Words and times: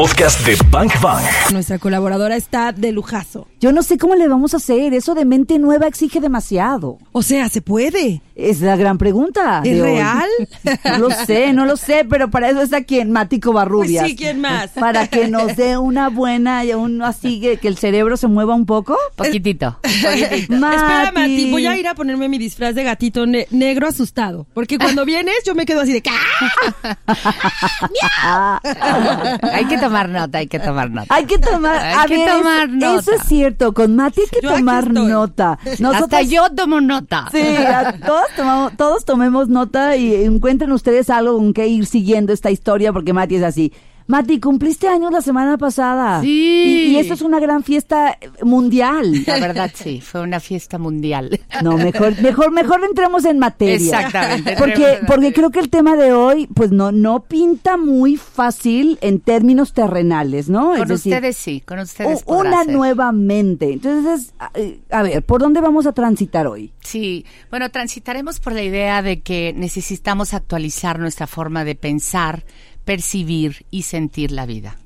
podcast 0.00 0.46
de 0.46 0.56
Bank 0.70 0.98
Bang. 1.02 1.22
Nuestra 1.52 1.78
colaboradora 1.78 2.34
está 2.34 2.72
de 2.72 2.90
lujazo. 2.90 3.46
Yo 3.60 3.70
no 3.70 3.82
sé 3.82 3.98
cómo 3.98 4.14
le 4.14 4.28
vamos 4.28 4.54
a 4.54 4.56
hacer. 4.56 4.94
Eso 4.94 5.14
de 5.14 5.26
mente 5.26 5.58
nueva 5.58 5.86
exige 5.86 6.20
demasiado. 6.20 6.96
O 7.12 7.20
sea, 7.22 7.50
¿se 7.50 7.60
puede? 7.60 8.22
Es 8.34 8.62
la 8.62 8.76
gran 8.76 8.96
pregunta. 8.96 9.60
¿Es 9.62 9.78
real? 9.78 10.30
No 10.84 10.98
lo 10.98 11.10
sé, 11.10 11.52
no 11.52 11.66
lo 11.66 11.76
sé, 11.76 12.06
pero 12.08 12.30
para 12.30 12.48
eso 12.48 12.62
está 12.62 12.82
quien, 12.84 13.12
Mático 13.12 13.52
Barrubias. 13.52 14.02
Pues 14.02 14.12
sí, 14.12 14.16
¿quién 14.16 14.40
más? 14.40 14.70
Para 14.70 15.06
que 15.08 15.28
nos 15.28 15.56
dé 15.56 15.76
una 15.76 16.08
buena 16.08 16.64
y 16.64 16.72
un 16.72 17.02
así 17.02 17.40
que, 17.40 17.58
que 17.58 17.68
el 17.68 17.76
cerebro 17.76 18.16
se 18.16 18.26
mueva 18.26 18.54
un 18.54 18.64
poco. 18.64 18.96
Poquitito. 19.16 19.78
Espera, 19.82 21.12
Mati, 21.14 21.50
voy 21.50 21.66
a 21.66 21.76
ir 21.76 21.86
a 21.86 21.94
ponerme 21.94 22.28
mi 22.28 22.38
disfraz 22.38 22.74
de 22.74 22.84
gatito 22.84 23.26
ne- 23.26 23.46
negro 23.50 23.86
asustado. 23.88 24.46
Porque 24.54 24.78
cuando 24.78 25.04
vienes 25.04 25.34
yo 25.44 25.54
me 25.54 25.66
quedo 25.66 25.82
así 25.82 25.92
de... 25.92 26.02
¡Ah! 28.22 28.60
hay 29.52 29.66
que 29.66 29.78
tomar 29.90 30.08
nota, 30.08 30.38
hay 30.38 30.46
que 30.46 30.58
tomar 30.58 30.90
nota. 30.90 31.14
Hay 31.14 31.24
que 31.26 31.38
tomar, 31.38 31.78
Hay 31.78 32.08
que 32.08 32.16
ver, 32.18 32.28
tomar 32.36 32.68
nota. 32.68 32.98
Eso 33.00 33.12
es 33.12 33.22
cierto, 33.26 33.72
con 33.74 33.96
Mati 33.96 34.20
hay 34.22 34.26
que 34.28 34.40
Yo 34.46 34.54
tomar 34.54 34.92
nota. 34.92 35.52
Hasta 35.52 35.82
Nosotros- 35.82 36.28
yo 36.30 36.50
tomo 36.54 36.80
nota. 36.80 37.26
Sí, 37.32 37.42
todos, 38.06 38.24
tomamos, 38.36 38.76
todos 38.76 39.04
tomemos 39.04 39.48
nota 39.48 39.96
y 39.96 40.14
encuentren 40.24 40.72
ustedes 40.72 41.10
algo 41.10 41.36
con 41.36 41.52
que 41.52 41.66
ir 41.66 41.86
siguiendo 41.86 42.32
esta 42.32 42.50
historia 42.50 42.92
porque 42.92 43.12
Mati 43.12 43.36
es 43.36 43.42
así. 43.42 43.72
Mati, 44.10 44.40
cumpliste 44.40 44.88
años 44.88 45.12
la 45.12 45.20
semana 45.20 45.56
pasada. 45.56 46.20
Sí. 46.20 46.88
Y, 46.88 46.90
y 46.90 46.96
esto 46.96 47.14
es 47.14 47.22
una 47.22 47.38
gran 47.38 47.62
fiesta 47.62 48.18
mundial. 48.42 49.22
La 49.24 49.38
verdad, 49.38 49.70
sí, 49.72 50.00
fue 50.00 50.20
una 50.22 50.40
fiesta 50.40 50.78
mundial. 50.78 51.40
No, 51.62 51.76
mejor, 51.76 52.20
mejor, 52.20 52.50
mejor 52.50 52.82
entremos 52.82 53.24
en 53.24 53.38
materia. 53.38 53.76
Exactamente. 53.76 54.56
Porque, 54.58 54.98
porque 55.06 55.32
creo 55.32 55.50
que 55.50 55.60
el 55.60 55.70
tema 55.70 55.94
de 55.94 56.12
hoy, 56.12 56.48
pues 56.52 56.72
no, 56.72 56.90
no 56.90 57.22
pinta 57.22 57.76
muy 57.76 58.16
fácil 58.16 58.98
en 59.00 59.20
términos 59.20 59.74
terrenales, 59.74 60.48
¿no? 60.48 60.70
Con 60.70 60.82
es 60.82 60.88
decir, 60.88 61.14
ustedes 61.14 61.36
sí, 61.36 61.60
con 61.60 61.78
ustedes 61.78 62.24
podrá 62.24 62.48
una 62.48 62.64
ser. 62.64 62.74
nueva 62.74 63.12
mente. 63.12 63.74
Entonces, 63.74 64.32
a, 64.40 64.50
eh, 64.54 64.80
a 64.90 65.04
ver, 65.04 65.22
¿por 65.22 65.40
dónde 65.40 65.60
vamos 65.60 65.86
a 65.86 65.92
transitar 65.92 66.48
hoy? 66.48 66.72
Sí, 66.80 67.24
bueno, 67.48 67.70
transitaremos 67.70 68.40
por 68.40 68.54
la 68.54 68.62
idea 68.64 69.02
de 69.02 69.20
que 69.20 69.52
necesitamos 69.56 70.34
actualizar 70.34 70.98
nuestra 70.98 71.28
forma 71.28 71.64
de 71.64 71.76
pensar, 71.76 72.44
percibir 72.90 73.66
y 73.70 73.82
sentir 73.82 74.32
la 74.32 74.46
vida. 74.46 74.76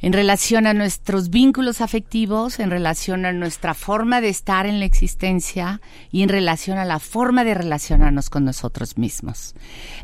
En 0.00 0.14
relación 0.14 0.66
a 0.66 0.72
nuestros 0.72 1.28
vínculos 1.28 1.82
afectivos, 1.82 2.58
en 2.58 2.70
relación 2.70 3.26
a 3.26 3.34
nuestra 3.34 3.74
forma 3.74 4.22
de 4.22 4.30
estar 4.30 4.64
en 4.64 4.78
la 4.78 4.86
existencia 4.86 5.82
y 6.10 6.22
en 6.22 6.30
relación 6.30 6.78
a 6.78 6.86
la 6.86 6.98
forma 6.98 7.44
de 7.44 7.52
relacionarnos 7.52 8.30
con 8.30 8.46
nosotros 8.46 8.96
mismos. 8.96 9.54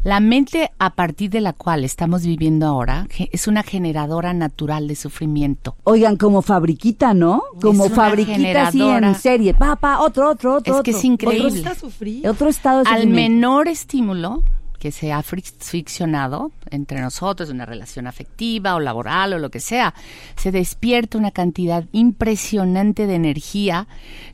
La 0.05 0.21
mente 0.21 0.71
a 0.79 0.91
partir 0.91 1.31
de 1.31 1.41
la 1.41 1.55
cual 1.55 1.83
estamos 1.83 2.27
viviendo 2.27 2.67
ahora 2.67 3.07
es 3.33 3.49
una 3.49 3.63
generadora 3.63 4.35
natural 4.35 4.87
de 4.87 4.97
sufrimiento. 4.97 5.77
Oigan, 5.85 6.19
como 6.19 6.43
fabriquita, 6.43 7.15
¿no? 7.15 7.43
Como 7.63 7.89
fabriquita 7.89 8.69
así 8.69 8.83
en 8.83 9.15
serie. 9.15 9.55
Pa, 9.55 9.77
pa, 9.77 10.01
otro, 10.01 10.29
otro, 10.29 10.57
otro. 10.57 10.77
Es 10.77 10.83
que 10.83 10.91
otro. 10.91 10.99
es 10.99 11.05
increíble. 11.07 11.61
Otro, 11.61 11.89
¿Está 11.89 12.31
otro 12.31 12.49
estado 12.51 12.83
de 12.83 12.91
al 12.91 13.07
menor 13.07 13.69
estímulo 13.69 14.43
que 14.83 14.91
se 14.91 15.13
ha 15.13 15.23
fric- 15.23 15.55
friccionado 15.61 16.51
entre 16.71 17.01
nosotros, 17.01 17.51
una 17.51 17.65
relación 17.65 18.09
afectiva 18.09 18.75
o 18.75 18.81
laboral 18.81 19.33
o 19.35 19.39
lo 19.39 19.49
que 19.49 19.61
sea, 19.61 19.95
se 20.35 20.51
despierta 20.51 21.19
una 21.19 21.31
cantidad 21.31 21.85
impresionante 21.93 23.07
de 23.07 23.15
energía 23.15 23.87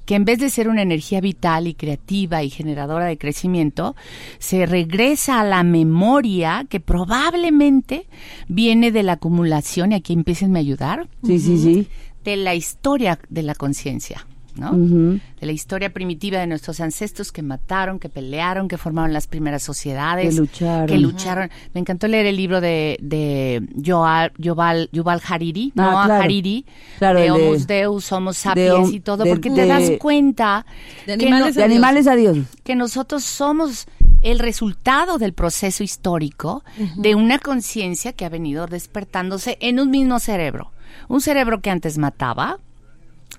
que 0.07 0.15
en 0.15 0.25
vez 0.25 0.39
de 0.39 0.49
ser 0.49 0.71
una 0.71 0.81
energía 0.81 1.21
vital 1.21 1.67
y 1.67 1.75
creativa 1.75 2.43
y 2.43 2.49
generadora 2.49 3.05
de 3.05 3.19
crecimiento, 3.19 3.95
se 4.39 4.65
regresa 4.65 5.41
a 5.41 5.45
la 5.45 5.63
memoria 5.65 6.65
que 6.67 6.81
probablemente 6.81 8.07
viene 8.49 8.91
de 8.91 9.03
la 9.03 9.13
acumulación, 9.13 9.93
y 9.93 9.97
aquí 9.97 10.15
empiecen 10.15 10.57
a 10.57 10.61
ayudar, 10.61 11.09
Sí, 11.27 11.39
sí, 11.41 11.59
sí. 11.59 11.89
de 12.25 12.37
la 12.37 12.55
historia 12.55 13.19
de 13.29 13.43
la 13.43 13.55
conciencia. 13.55 14.27
¿No? 14.59 14.73
De 14.73 15.47
la 15.47 15.53
historia 15.53 15.93
primitiva 15.93 16.39
de 16.39 16.47
nuestros 16.47 16.81
ancestros 16.81 17.33
que 17.33 17.43
mataron, 17.43 17.99
que 17.99 18.09
pelearon, 18.09 18.69
que 18.69 18.77
formaron 18.79 19.13
las 19.13 19.27
primeras 19.27 19.63
sociedades, 19.63 20.35
Que 20.35 20.41
lucharon. 20.41 20.87
que 20.87 20.99
lucharon. 20.99 21.51
Me 21.75 21.81
encantó 21.81 22.09
leer 22.09 22.27
el 22.27 22.37
libro 22.37 22.61
de, 22.61 22.99
de 23.01 23.63
Yoal- 23.75 24.33
Yuval, 24.39 24.89
Yuval 24.93 25.21
Hariri, 25.27 25.73
Ah, 25.77 25.83
Noah 25.83 26.05
claro. 26.07 26.25
Hariri, 26.25 26.67
Claro, 26.99 27.21
de 27.21 27.31
Homus 27.31 27.67
Deus, 27.67 28.13
Homo 28.13 28.33
sapiens 28.33 28.93
y 28.93 29.01
todo, 29.01 29.25
porque 29.25 29.51
te 29.51 29.67
das 29.67 29.91
cuenta 29.99 30.67
De 31.07 31.17
que, 31.19 31.27
animales 31.27 31.59
a 31.59 31.65
animales 31.65 32.07
a 32.07 32.17
Dios. 32.17 32.39
que 32.65 32.75
nosotros 32.75 33.23
somos 33.25 33.87
el 34.23 34.41
resultado 34.41 35.19
del 35.19 35.33
proceso 35.33 35.85
histórico 35.85 36.65
de 36.97 37.15
una 37.15 37.39
conciencia 37.39 38.13
que 38.13 38.25
ha 38.25 38.29
venido 38.29 38.67
despertándose 38.67 39.57
en 39.61 39.79
un 39.79 39.91
mismo 39.91 40.19
cerebro. 40.19 40.73
Un 41.09 41.21
cerebro 41.21 41.61
que 41.61 41.71
antes 41.71 41.99
mataba 41.99 42.59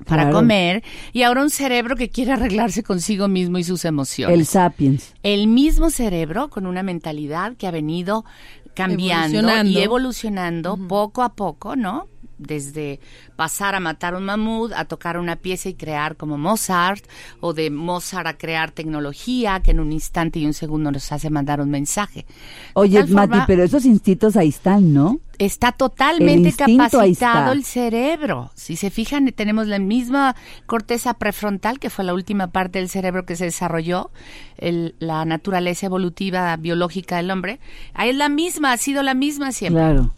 para 0.06 0.24
Claro. 0.24 0.38
comer 0.38 0.84
y 1.14 1.24
ahora 1.24 1.42
un 1.44 1.50
cerebro 1.50 1.96
que 1.96 2.10
quiere 2.10 2.32
arreglarse 2.34 2.84
consigo 2.84 3.28
mismo 3.28 3.58
y 3.58 3.64
sus 3.64 3.86
emociones. 3.86 4.38
El 4.40 4.46
sapiens. 4.46 5.14
El 5.24 5.48
mismo 5.48 5.90
cerebro 5.90 6.50
con 6.50 6.66
una 6.66 6.84
mentalidad 6.84 7.56
que 7.58 7.68
ha 7.68 7.72
venido 7.72 8.26
cambiando 8.74 9.38
Evolucionando. 9.40 9.70
y 9.72 9.78
evolucionando 9.84 10.78
poco 10.88 11.22
a 11.24 11.34
poco, 11.36 11.76
¿no? 11.76 12.08
Desde 12.40 13.00
pasar 13.36 13.76
a 13.76 13.80
matar 13.80 14.16
un 14.16 14.24
mamut, 14.26 14.72
a 14.74 14.86
tocar 14.86 15.18
una 15.18 15.36
pieza 15.36 15.70
y 15.70 15.74
crear 15.76 16.16
como 16.16 16.38
Mozart, 16.38 17.06
o 17.42 17.54
de 17.54 17.70
Mozart 17.70 18.26
a 18.28 18.38
crear 18.38 18.72
tecnología 18.72 19.60
que 19.60 19.72
en 19.72 19.80
un 19.80 19.92
instante 19.92 20.40
y 20.40 20.46
un 20.46 20.54
segundo 20.54 20.92
nos 20.92 21.12
hace 21.12 21.30
mandar 21.30 21.62
un 21.62 21.70
mensaje. 21.70 22.26
Oye, 22.74 23.04
Mati, 23.06 23.40
pero 23.46 23.64
esos 23.64 23.86
instintos 23.86 24.36
ahí 24.36 24.50
están, 24.50 24.94
¿no? 24.94 25.20
está 25.38 25.72
totalmente 25.72 26.52
capacitado 26.52 27.04
está. 27.04 27.52
el 27.54 27.64
cerebro. 27.64 28.52
Si 28.56 28.76
se 28.76 28.90
fijan, 28.90 29.32
tenemos 29.32 29.68
la 29.68 29.80
misma 29.80 30.36
corteza 30.66 31.14
prefrontal, 31.14 31.80
que 31.80 31.90
fue 31.90 32.04
la 32.04 32.14
última 32.14 32.48
parte 32.48 32.80
del 32.80 32.90
cerebro 32.90 33.26
que 33.26 33.38
se 33.38 33.46
desarrolló, 33.46 34.12
el- 34.58 34.96
la 35.00 35.24
naturaleza 35.24 35.86
evolutiva 35.86 36.56
biológica 36.58 37.16
del 37.18 37.32
hombre. 37.32 37.60
Ahí 37.94 38.10
es 38.10 38.18
la 38.18 38.28
misma, 38.28 38.74
ha 38.74 38.78
sido 38.78 39.02
la 39.02 39.14
misma 39.14 39.54
siempre. 39.54 39.82
Claro. 39.82 40.12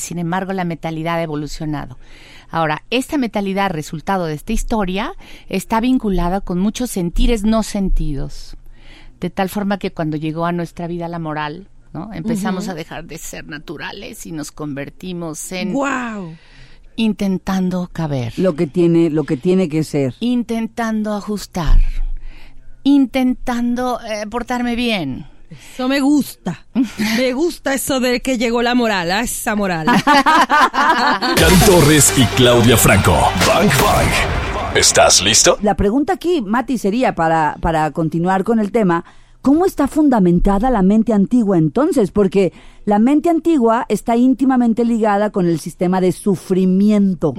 Sin 0.00 0.18
embargo, 0.18 0.52
la 0.52 0.64
metalidad 0.64 1.16
ha 1.18 1.22
evolucionado. 1.22 1.98
Ahora, 2.50 2.82
esta 2.90 3.18
metalidad, 3.18 3.70
resultado 3.70 4.26
de 4.26 4.34
esta 4.34 4.52
historia, 4.52 5.12
está 5.48 5.80
vinculada 5.80 6.40
con 6.40 6.58
muchos 6.58 6.90
sentires 6.90 7.44
no 7.44 7.62
sentidos. 7.62 8.56
De 9.20 9.30
tal 9.30 9.48
forma 9.48 9.78
que 9.78 9.92
cuando 9.92 10.16
llegó 10.16 10.46
a 10.46 10.52
nuestra 10.52 10.86
vida 10.86 11.06
la 11.06 11.18
moral, 11.18 11.68
¿no? 11.92 12.12
Empezamos 12.12 12.68
a 12.68 12.74
dejar 12.74 13.04
de 13.04 13.18
ser 13.18 13.46
naturales 13.46 14.26
y 14.26 14.32
nos 14.32 14.50
convertimos 14.50 15.52
en 15.52 15.74
intentando 16.96 17.88
caber, 17.92 18.38
Lo 18.38 18.54
que 18.56 18.66
tiene, 18.66 19.10
lo 19.10 19.24
que 19.24 19.36
tiene 19.36 19.68
que 19.68 19.84
ser. 19.84 20.14
intentando 20.20 21.14
ajustar, 21.14 21.80
intentando 22.82 24.00
eh, 24.02 24.26
portarme 24.28 24.76
bien. 24.76 25.26
Eso 25.50 25.88
me 25.88 26.00
gusta. 26.00 26.66
Me 27.18 27.32
gusta 27.32 27.74
eso 27.74 27.98
de 27.98 28.20
que 28.20 28.38
llegó 28.38 28.62
la 28.62 28.76
moral, 28.76 29.10
a 29.10 29.20
esa 29.22 29.56
moral. 29.56 29.86
Cari 30.06 31.56
Torres 31.66 32.14
y 32.16 32.24
Claudia 32.36 32.76
Franco. 32.76 33.12
Bank 33.46 33.72
Bang. 33.82 34.76
¿Estás 34.76 35.20
listo? 35.22 35.58
La 35.62 35.74
pregunta 35.74 36.12
aquí, 36.12 36.40
Mati, 36.40 36.78
sería 36.78 37.16
para, 37.16 37.56
para 37.60 37.90
continuar 37.90 38.44
con 38.44 38.60
el 38.60 38.70
tema, 38.70 39.04
¿cómo 39.42 39.66
está 39.66 39.88
fundamentada 39.88 40.70
la 40.70 40.82
mente 40.82 41.12
antigua 41.12 41.58
entonces? 41.58 42.12
Porque 42.12 42.52
la 42.84 43.00
mente 43.00 43.28
antigua 43.28 43.86
está 43.88 44.16
íntimamente 44.16 44.84
ligada 44.84 45.30
con 45.30 45.46
el 45.46 45.58
sistema 45.58 46.00
de 46.00 46.12
sufrimiento. 46.12 47.34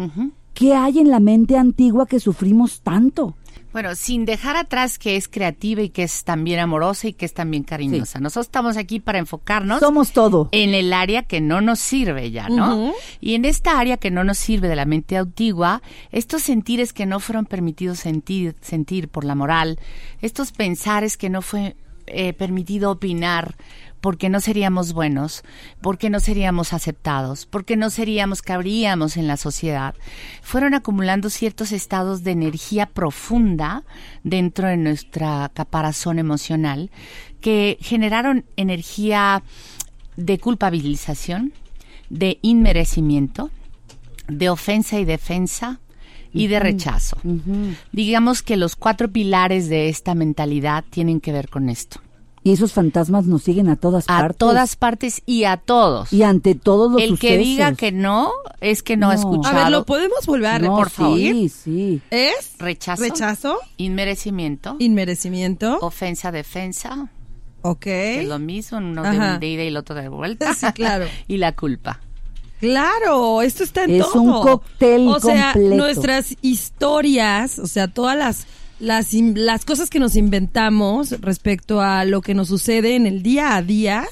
¿Qué 0.54 0.76
hay 0.76 1.00
en 1.00 1.10
la 1.10 1.22
mente 1.22 1.58
antigua 1.58 2.06
que 2.06 2.20
sufrimos 2.20 2.82
tanto? 2.82 3.36
Bueno, 3.74 3.96
sin 3.96 4.26
dejar 4.26 4.56
atrás 4.58 5.00
que 5.00 5.16
es 5.16 5.28
creativa 5.28 5.82
y 5.82 5.90
que 5.90 6.04
es 6.04 6.24
también 6.24 6.60
amorosa 6.60 7.08
y 7.08 7.14
que 7.14 7.26
es 7.26 7.34
también 7.34 7.64
cariñosa. 7.64 8.20
Nosotros 8.20 8.48
estamos 8.48 8.78
aquí 8.78 9.00
para 9.00 9.20
enfocarnos 9.20 9.80
Somos 9.80 10.12
todo. 10.12 10.50
en 10.52 10.74
el 10.74 10.92
área 10.94 11.24
que 11.24 11.42
no 11.42 11.62
nos 11.62 11.80
sirve 11.80 12.32
ya, 12.32 12.50
¿no? 12.50 12.94
Y 13.20 13.36
en 13.36 13.46
esta 13.46 13.80
área 13.80 13.98
que 13.98 14.12
no 14.12 14.24
nos 14.24 14.38
sirve 14.38 14.68
de 14.68 14.76
la 14.76 14.86
mente 14.86 15.18
antigua, 15.18 15.82
estos 16.12 16.42
sentires 16.42 16.94
que 16.94 17.06
no 17.06 17.20
fueron 17.20 17.46
permitidos 17.46 18.00
sentir, 18.00 18.56
sentir 18.62 19.08
por 19.08 19.24
la 19.24 19.36
moral, 19.36 19.80
estos 20.22 20.52
pensares 20.52 21.18
que 21.18 21.30
no 21.30 21.42
fue 21.42 21.76
eh, 22.08 22.34
permitido 22.34 22.92
opinar 22.92 23.56
porque 24.02 24.30
no 24.30 24.42
seríamos 24.42 24.94
buenos, 24.94 25.44
porque 25.80 26.10
no 26.10 26.20
seríamos 26.20 26.74
aceptados, 26.74 27.46
porque 27.46 27.78
no 27.78 27.90
seríamos, 27.90 28.42
cabríamos 28.42 29.16
en 29.16 29.28
la 29.28 29.38
sociedad, 29.38 29.96
fueron 30.42 30.74
acumulando 30.74 31.30
ciertos 31.30 31.72
estados 31.72 32.24
de 32.24 32.32
energía 32.32 32.88
profunda 32.88 33.84
dentro 34.24 34.68
de 34.68 34.78
nuestra 34.78 35.52
caparazón 35.54 36.20
emocional 36.20 36.90
que 37.40 37.78
generaron 37.80 38.46
energía 38.58 39.44
de 40.18 40.40
culpabilización, 40.40 41.54
de 42.10 42.40
inmerecimiento, 42.42 43.52
de 44.28 44.50
ofensa 44.50 45.00
y 45.00 45.06
defensa 45.06 45.80
y 46.34 46.48
de 46.48 46.60
rechazo. 46.60 47.18
Digamos 47.92 48.42
que 48.42 48.58
los 48.58 48.76
cuatro 48.76 49.12
pilares 49.12 49.70
de 49.70 49.90
esta 49.90 50.16
mentalidad 50.16 50.84
tienen 50.90 51.20
que 51.20 51.32
ver 51.32 51.50
con 51.50 51.70
esto. 51.70 52.00
Y 52.44 52.52
esos 52.54 52.74
fantasmas 52.74 53.26
nos 53.28 53.44
siguen 53.44 53.70
a 53.70 53.76
todas 53.76 54.06
a 54.08 54.18
partes. 54.20 54.38
todas 54.40 54.76
partes 54.76 55.22
y 55.28 55.44
a 55.44 55.58
todos. 55.58 56.12
Y 56.12 56.24
ante 56.24 56.56
todos 56.56 56.92
los 56.92 57.00
el 57.02 57.20
que 57.20 57.38
diga 57.38 57.76
que 57.76 57.92
no 57.92 58.32
es 58.62 58.82
que 58.82 58.98
no, 58.98 59.10
ha 59.12 59.14
No. 59.14 59.20
escuchado. 59.20 59.58
A 59.60 59.64
ver, 59.66 59.72
¿lo 59.72 59.86
podemos 59.86 60.26
volver 60.26 60.50
a 60.50 60.60
No, 60.60 60.84
repetir? 60.84 61.34
sí, 61.36 61.50
sí. 61.50 62.02
Es 62.10 62.54
Rechazo. 62.58 63.04
rechazo, 63.04 63.58
Inmerecimiento. 63.78 64.76
inmerecimiento, 64.80 65.78
ofensa, 65.82 66.32
defensa. 66.32 67.10
ok. 67.62 67.86
es 67.86 68.28
lo 68.28 68.40
mismo, 68.40 68.80
uno 68.80 69.04
de, 69.04 69.10
Ajá. 69.10 69.38
de 69.38 69.48
ida 69.48 69.64
y 69.64 69.68
el 69.68 69.78
otro 69.78 69.94
de 69.96 70.10
vuelta. 70.10 70.52
Sí, 70.56 70.66
claro. 70.74 71.06
y 71.28 71.38
la 71.38 71.56
culpa. 71.56 72.00
Claro, 72.60 73.42
esto 73.44 73.64
está 73.64 73.84
en 73.84 73.92
Es 73.96 74.08
todo. 74.12 74.22
un 74.22 74.32
cóctel 74.42 75.08
O 75.08 75.20
sea, 75.20 75.54
completo. 75.54 75.78
nuestras 75.78 76.36
historias, 76.42 77.60
o 77.60 77.68
sea, 77.68 77.88
todas 77.88 78.18
las 78.18 78.46
las 78.82 79.14
las 79.14 79.64
cosas 79.64 79.90
que 79.90 80.00
nos 80.00 80.16
inventamos 80.16 81.12
respecto 81.22 81.82
a 81.82 82.04
lo 82.04 82.22
que 82.22 82.34
nos 82.34 82.48
sucede 82.50 82.96
en 82.96 83.06
el 83.06 83.24
día 83.24 83.56
a 83.56 83.62
día 83.62 84.06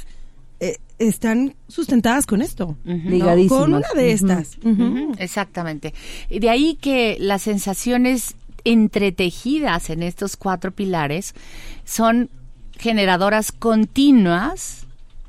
eh, 0.60 0.78
están 1.00 1.56
sustentadas 1.68 2.26
con 2.26 2.42
esto. 2.42 2.78
¿no? 2.84 2.94
Ligadísimas. 2.94 3.60
Con 3.60 3.74
una 3.74 3.88
de 3.96 4.12
estas. 4.12 4.58
Exactamente. 5.18 5.94
Y 6.30 6.40
de 6.40 6.50
ahí 6.50 6.76
que 6.76 7.18
las 7.20 7.42
sensaciones 7.42 8.36
entretejidas 8.64 9.90
en 9.90 10.04
estos 10.04 10.38
cuatro 10.38 10.72
pilares 10.72 11.34
son 11.86 12.30
generadoras 12.78 13.52
continuas 13.52 14.86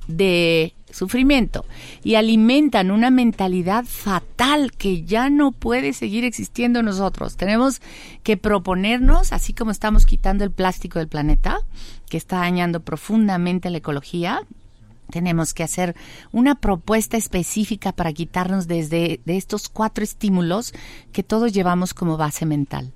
de 0.07 0.75
sufrimiento 0.93 1.65
y 2.03 2.15
alimentan 2.15 2.91
una 2.91 3.11
mentalidad 3.11 3.85
fatal 3.85 4.73
que 4.73 5.05
ya 5.05 5.31
no 5.31 5.53
puede 5.53 5.93
seguir 5.93 6.25
existiendo 6.25 6.81
en 6.81 6.87
nosotros. 6.87 7.37
Tenemos 7.37 7.81
que 8.23 8.37
proponernos, 8.37 9.33
así 9.33 9.53
como 9.53 9.71
estamos 9.71 10.07
quitando 10.07 10.45
el 10.45 10.51
plástico 10.51 10.99
del 10.99 11.09
planeta, 11.09 11.61
que 12.09 12.17
está 12.17 12.39
dañando 12.39 12.81
profundamente 12.81 13.71
la 13.71 13.79
ecología, 13.79 14.43
tenemos 15.11 15.53
que 15.53 15.63
hacer 15.63 15.97
una 16.33 16.55
propuesta 16.55 17.17
específica 17.17 17.93
para 17.93 18.13
quitarnos 18.13 18.69
desde 18.69 19.21
de 19.25 19.37
estos 19.37 19.69
cuatro 19.69 20.05
estímulos 20.05 20.73
que 21.13 21.23
todos 21.23 21.53
llevamos 21.53 21.95
como 21.95 22.17
base 22.17 22.47
mental. 22.47 22.93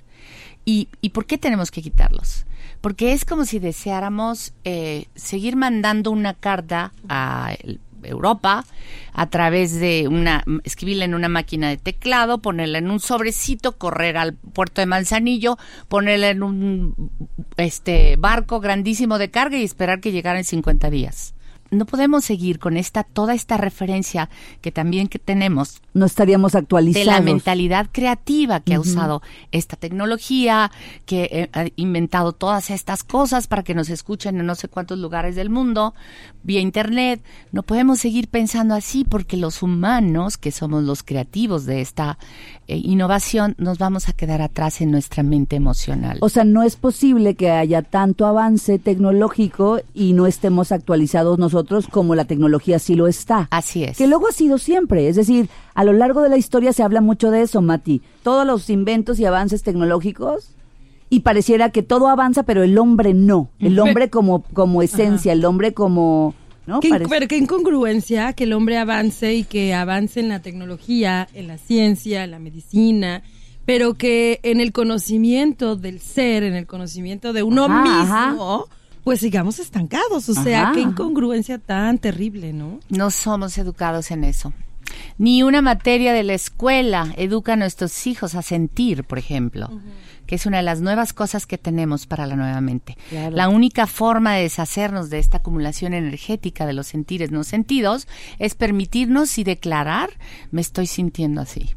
¿Y, 0.64 0.88
y 1.00 1.11
por 1.11 1.26
qué 1.26 1.37
tenemos 1.37 1.70
que 1.70 1.82
quitarlos? 1.82 2.46
Porque 2.85 3.15
es 3.15 3.25
como 3.25 3.47
si 3.47 3.61
deseáramos 3.61 4.53
eh, 4.65 5.07
seguir 5.15 5.57
mandando 5.57 6.11
una 6.11 6.35
carta 6.35 6.93
a 7.09 7.55
Europa 8.03 8.67
a 9.15 9.31
través 9.31 9.81
de 9.81 10.07
una, 10.07 10.45
escribirla 10.65 11.07
en 11.07 11.15
una 11.15 11.31
máquina 11.31 11.71
de 11.71 11.79
teclado, 11.79 12.43
ponerla 12.43 12.77
en 12.77 12.91
un 12.91 13.01
sobrecito, 13.01 13.79
correr 13.79 14.19
al 14.19 14.35
puerto 14.35 14.83
de 14.83 14.87
Manzanillo, 14.87 15.57
ponerla 15.89 16.29
en 16.29 16.43
un 16.43 17.11
este 17.57 18.17
barco 18.17 18.61
grandísimo 18.61 19.17
de 19.17 19.31
carga 19.31 19.57
y 19.57 19.65
esperar 19.65 20.01
que 20.01 20.13
llegara 20.13 20.37
en 20.37 20.45
50 20.45 20.91
días. 20.91 21.35
No 21.71 21.87
podemos 21.87 22.27
seguir 22.27 22.59
con 22.59 22.77
esta 22.77 23.03
toda 23.03 23.33
esta 23.33 23.57
referencia 23.57 24.29
que 24.61 24.73
también 24.73 25.09
que 25.09 25.19
tenemos 25.19 25.81
No 25.94 26.06
estaríamos 26.06 26.52
de 26.52 26.58
actualizados. 26.58 27.06
la 27.06 27.20
mentalidad 27.20 27.88
creativa 27.91 28.61
que 28.61 28.75
ha 28.75 28.81
usado 28.81 29.23
esta 29.52 29.76
tecnología, 29.76 30.70
que 31.06 31.49
ha 31.52 31.67
inventado 31.76 32.32
todas 32.32 32.70
estas 32.70 33.05
cosas 33.05 33.46
para 33.46 33.62
que 33.62 33.75
nos 33.75 33.88
escuchen 33.88 34.38
en 34.38 34.46
no 34.46 34.55
sé 34.55 34.69
cuántos 34.69 34.99
lugares 34.99 35.37
del 35.37 35.50
mundo, 35.50 35.94
vía 36.43 36.61
internet. 36.61 37.23
No 37.52 37.62
podemos 37.62 38.00
seguir 38.00 38.29
pensando 38.29 38.75
así 38.75 39.05
porque 39.05 39.37
los 39.37 39.62
humanos, 39.62 40.37
que 40.37 40.50
somos 40.50 40.82
los 40.85 41.02
creativos 41.02 41.64
de 41.64 41.81
esta 41.81 42.19
eh, 42.67 42.76
innovación, 42.76 43.55
nos 43.58 43.79
vamos 43.79 44.08
a 44.08 44.12
quedar 44.12 44.43
atrás 44.43 44.81
en 44.81 44.91
nuestra 44.91 45.23
mente 45.23 45.56
emocional. 45.56 46.19
O 46.20 46.29
sea, 46.29 46.44
no 46.44 46.62
es 46.62 46.76
posible 46.76 47.35
que 47.35 47.50
haya 47.50 47.82
tanto 47.82 48.26
avance 48.26 48.79
tecnológico 48.79 49.81
y 49.94 50.12
no 50.12 50.26
estemos 50.26 50.73
actualizados 50.73 51.38
nosotros 51.38 51.87
como 51.88 52.14
la 52.14 52.25
tecnología 52.25 52.79
sí 52.79 52.94
lo 52.94 53.06
está. 53.06 53.49
Así 53.50 53.85
es. 53.85 53.96
Que 53.99 54.06
luego 54.06 54.29
ha 54.29 54.32
sido 54.32 54.58
siempre. 54.58 55.08
Es 55.08 55.17
decir, 55.17 55.49
a 55.75 55.84
lo 55.85 55.93
largo 55.93 56.23
de 56.23 56.29
la 56.29 56.37
historia 56.37 56.73
se 56.73 56.83
habla 56.83 57.01
mucho 57.01 57.31
de 57.31 57.43
eso, 57.43 57.61
Mati. 57.63 58.03
Todos 58.23 58.47
los 58.47 58.69
inventos 58.71 59.19
y 59.21 59.25
avances 59.25 59.63
tecnológicos. 59.63 60.51
Y 61.11 61.21
pareciera 61.21 61.71
que 61.71 61.83
todo 61.83 62.09
avanza, 62.09 62.43
pero 62.43 62.63
el 62.65 62.77
hombre 62.79 63.15
no. 63.15 63.51
El 63.61 63.79
hombre 63.79 64.11
como, 64.11 64.43
como 64.53 64.83
esencia, 64.83 65.33
el 65.33 65.45
hombre 65.45 65.73
como... 65.75 66.35
¿no? 66.67 66.81
Qué, 66.81 66.89
Parece- 66.89 67.11
pero 67.11 67.29
qué 67.29 67.37
incongruencia 67.37 68.33
que 68.33 68.45
el 68.45 68.53
hombre 68.55 68.79
avance 68.79 69.35
y 69.35 69.45
que 69.45 69.75
avance 69.75 70.19
en 70.19 70.29
la 70.31 70.41
tecnología, 70.41 71.29
en 71.35 71.47
la 71.47 71.59
ciencia, 71.59 72.25
en 72.25 72.31
la 72.31 72.39
medicina, 72.39 73.23
pero 73.67 73.95
que 73.95 74.41
en 74.43 74.61
el 74.61 74.73
conocimiento 74.73 75.77
del 75.77 76.01
ser, 76.01 76.43
en 76.43 76.55
el 76.55 76.67
conocimiento 76.67 77.33
de 77.35 77.43
uno 77.43 77.67
Ajá, 77.67 78.31
mismo, 78.31 78.67
pues 79.05 79.21
sigamos 79.21 79.59
estancados. 79.59 80.29
O 80.31 80.35
sea, 80.35 80.63
Ajá, 80.65 80.73
qué 80.73 80.81
incongruencia 80.81 81.59
tan 81.59 81.99
terrible, 81.99 82.53
¿no? 82.55 82.81
No 82.89 83.11
somos 83.11 83.57
educados 83.59 84.11
en 84.11 84.25
eso. 84.25 84.53
Ni 85.17 85.43
una 85.43 85.63
materia 85.63 86.13
de 86.13 86.25
la 86.25 86.35
escuela 86.35 87.15
educa 87.17 87.53
a 87.53 87.57
nuestros 87.57 88.07
hijos 88.07 88.35
a 88.35 88.43
sentir, 88.43 89.05
por 89.05 89.19
ejemplo, 89.19 89.71
que 90.27 90.35
es 90.35 90.47
una 90.47 90.57
de 90.57 90.65
las 90.65 90.81
nuevas 90.81 91.13
cosas 91.13 91.47
que 91.47 91.57
tenemos 91.59 92.07
para 92.07 92.27
la 92.27 92.35
nueva 92.35 92.61
mente. 92.61 92.97
Claro. 93.11 93.37
La 93.37 93.49
única 93.49 93.87
forma 93.87 94.35
de 94.35 94.43
deshacernos 94.43 95.11
de 95.11 95.21
esta 95.21 95.39
acumulación 95.39 95.95
energética 95.95 96.67
de 96.67 96.73
los 96.73 96.89
sentires 96.89 97.31
no 97.31 97.45
sentidos 97.45 98.09
es 98.39 98.55
permitirnos 98.55 99.39
y 99.39 99.45
declarar, 99.45 100.11
me 100.51 100.61
estoy 100.61 100.87
sintiendo 100.87 101.41
así. 101.41 101.71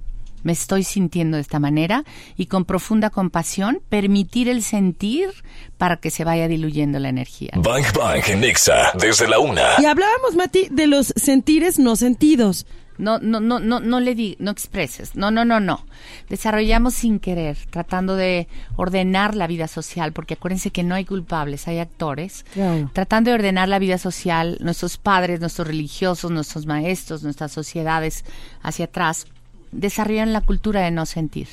Me 0.44 0.54
estoy 0.54 0.84
sintiendo 0.84 1.36
de 1.36 1.42
esta 1.42 1.60
manera 1.60 2.06
y 2.38 2.45
con 2.45 2.63
profunda 2.63 3.10
compasión 3.10 3.81
permitir 3.89 4.48
el 4.48 4.63
sentir 4.63 5.30
para 5.78 5.98
que 5.98 6.10
se 6.10 6.24
vaya 6.24 6.48
diluyendo 6.48 7.00
la 7.00 7.10
energía. 7.10 7.51
Bang 7.56 7.86
Bang 7.94 8.24
en 8.30 8.42
Nexa, 8.42 8.94
desde 9.00 9.28
la 9.28 9.39
una. 9.39 9.63
Y 9.80 9.86
hablábamos, 9.86 10.36
Mati, 10.36 10.68
de 10.72 10.88
los 10.88 11.07
sentires 11.18 11.80
no 11.80 11.95
sentidos. 11.95 12.66
No, 12.97 13.19
no, 13.19 13.39
no, 13.39 13.59
no, 13.59 13.79
no 13.79 13.99
le 13.99 14.15
di, 14.15 14.35
no 14.39 14.51
expreses. 14.51 15.15
No, 15.15 15.31
no, 15.31 15.45
no, 15.45 15.59
no. 15.59 15.85
Desarrollamos 16.29 16.94
sin 16.94 17.19
querer, 17.19 17.57
tratando 17.69 18.15
de 18.15 18.47
ordenar 18.75 19.35
la 19.35 19.47
vida 19.47 19.67
social, 19.67 20.13
porque 20.13 20.33
acuérdense 20.35 20.71
que 20.71 20.83
no 20.83 20.95
hay 20.95 21.05
culpables, 21.05 21.67
hay 21.67 21.79
actores. 21.79 22.45
Claro. 22.53 22.89
Tratando 22.94 23.29
de 23.29 23.35
ordenar 23.35 23.69
la 23.69 23.79
vida 23.79 23.97
social, 23.97 24.57
nuestros 24.61 24.97
padres, 24.97 25.39
nuestros 25.39 25.67
religiosos, 25.67 26.31
nuestros 26.31 26.65
maestros, 26.65 27.23
nuestras 27.23 27.51
sociedades 27.51 28.25
hacia 28.61 28.85
atrás, 28.85 29.27
desarrollan 29.71 30.33
la 30.33 30.41
cultura 30.41 30.81
de 30.81 30.91
no 30.91 31.05
sentir. 31.05 31.47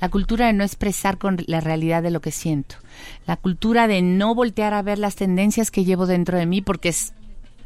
La 0.00 0.08
cultura 0.08 0.46
de 0.46 0.52
no 0.52 0.64
expresar 0.64 1.18
con 1.18 1.38
la 1.46 1.60
realidad 1.60 2.02
de 2.02 2.10
lo 2.10 2.20
que 2.20 2.30
siento. 2.30 2.76
La 3.26 3.36
cultura 3.36 3.88
de 3.88 4.00
no 4.00 4.34
voltear 4.34 4.74
a 4.74 4.82
ver 4.82 4.98
las 4.98 5.16
tendencias 5.16 5.70
que 5.70 5.84
llevo 5.84 6.06
dentro 6.06 6.38
de 6.38 6.46
mí 6.46 6.62
porque 6.62 6.90
es 6.90 7.14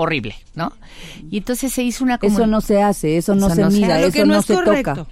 horrible, 0.03 0.35
¿no? 0.55 0.73
Y 1.31 1.39
entonces 1.39 1.73
se 1.73 1.83
hizo 1.83 2.05
una 2.05 2.19
Eso 2.21 2.47
no 2.47 2.61
se 2.61 2.83
hace, 2.83 3.17
eso 3.17 3.35
no 3.35 3.47
Eso 3.47 3.55
se 3.57 3.63
no 3.63 3.71
se 3.71 3.77
mira. 3.81 4.01
Lo 4.01 4.07
eso 4.07 4.19
no, 4.27 4.35
no 4.35 4.41
es 4.41 4.47
se 4.47 4.55
correcto. 4.55 4.95
toca. 4.95 5.11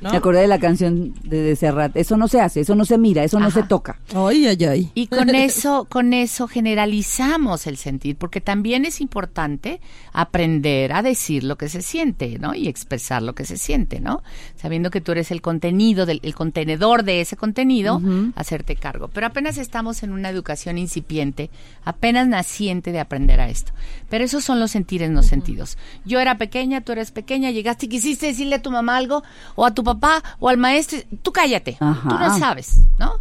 ¿No? 0.00 0.10
Me 0.10 0.16
acordé 0.16 0.40
de 0.40 0.46
la 0.48 0.58
canción 0.58 1.14
de, 1.22 1.42
de 1.42 1.56
Serrat. 1.56 1.96
Eso 1.96 2.16
no 2.16 2.28
se 2.28 2.40
hace, 2.40 2.60
eso 2.60 2.74
no 2.74 2.84
se 2.84 2.98
mira, 2.98 3.24
eso 3.24 3.40
no 3.40 3.50
se 3.50 3.62
toca. 3.62 3.98
Ay, 4.14 4.46
ay, 4.46 4.64
ay. 4.64 4.90
Y 4.94 5.06
con 5.06 5.28
eso, 5.34 5.86
con 5.88 6.12
eso 6.12 6.48
generalizamos 6.48 7.66
el 7.66 7.76
sentir, 7.76 8.16
porque 8.16 8.40
también 8.40 8.84
es 8.84 9.00
importante 9.00 9.80
aprender 10.12 10.92
a 10.92 11.02
decir 11.02 11.44
lo 11.44 11.56
que 11.56 11.68
se 11.68 11.82
siente, 11.82 12.38
¿no? 12.38 12.54
Y 12.54 12.68
expresar 12.68 13.22
lo 13.22 13.34
que 13.34 13.44
se 13.44 13.56
siente, 13.56 14.00
¿no? 14.00 14.22
Sabiendo 14.56 14.90
que 14.90 15.00
tú 15.00 15.12
eres 15.12 15.30
el 15.30 15.42
contenido, 15.42 16.06
del, 16.06 16.20
el 16.22 16.34
contenedor 16.34 17.04
de 17.04 17.20
ese 17.20 17.36
contenido, 17.36 18.00
hacerte 18.34 18.76
cargo. 18.76 19.08
Pero 19.08 19.26
apenas 19.26 19.58
estamos 19.58 20.02
en 20.02 20.12
una 20.12 20.30
educación 20.30 20.78
incipiente, 20.78 21.50
apenas 21.84 22.28
naciente 22.28 22.92
de 22.92 23.00
aprender 23.00 23.40
a 23.40 23.48
esto. 23.48 23.72
Pero 24.08 24.24
esos 24.24 24.44
son 24.44 24.60
los 24.60 24.70
sentires 24.70 25.10
no 25.10 25.22
sentidos. 25.22 25.78
Yo 26.04 26.20
era 26.20 26.38
pequeña, 26.38 26.80
tú 26.80 26.92
eres 26.92 27.10
pequeña, 27.10 27.50
llegaste 27.50 27.86
y 27.86 27.88
quisiste 27.88 28.26
decirle 28.26 28.56
a 28.56 28.62
tu 28.62 28.70
mamá 28.70 28.96
algo, 28.96 29.22
o 29.54 29.66
a 29.66 29.74
tu 29.74 29.84
papá, 29.94 30.22
o 30.38 30.48
al 30.48 30.56
maestro, 30.56 30.98
tú 31.22 31.32
cállate, 31.32 31.76
Ajá. 31.80 32.08
tú 32.08 32.18
no 32.18 32.38
sabes, 32.38 32.80
¿no? 32.98 33.12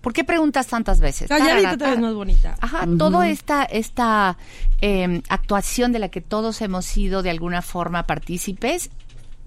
¿Por 0.00 0.12
qué 0.12 0.24
preguntas 0.24 0.66
tantas 0.66 1.00
veces? 1.00 1.28
Calladita 1.28 1.76
te 1.76 1.84
ves 1.90 2.00
más 2.00 2.14
bonita. 2.14 2.56
Ajá, 2.60 2.86
toda 2.98 3.28
esta, 3.28 3.62
esta 3.62 4.36
eh, 4.80 5.22
actuación 5.28 5.92
de 5.92 6.00
la 6.00 6.08
que 6.08 6.20
todos 6.20 6.60
hemos 6.60 6.84
sido 6.84 7.22
de 7.22 7.30
alguna 7.30 7.62
forma 7.62 8.02
partícipes, 8.02 8.90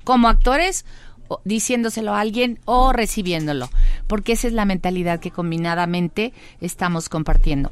como 0.06 0.30
actores, 0.30 0.86
o 1.28 1.42
diciéndoselo 1.44 2.14
a 2.14 2.22
alguien 2.22 2.60
o 2.66 2.94
recibiéndolo, 2.94 3.70
porque 4.08 4.34
esa 4.34 4.48
es 4.48 4.54
la 4.54 4.64
mentalidad 4.64 5.20
que 5.20 5.32
combinadamente 5.32 6.34
estamos 6.62 7.10
compartiendo. 7.10 7.72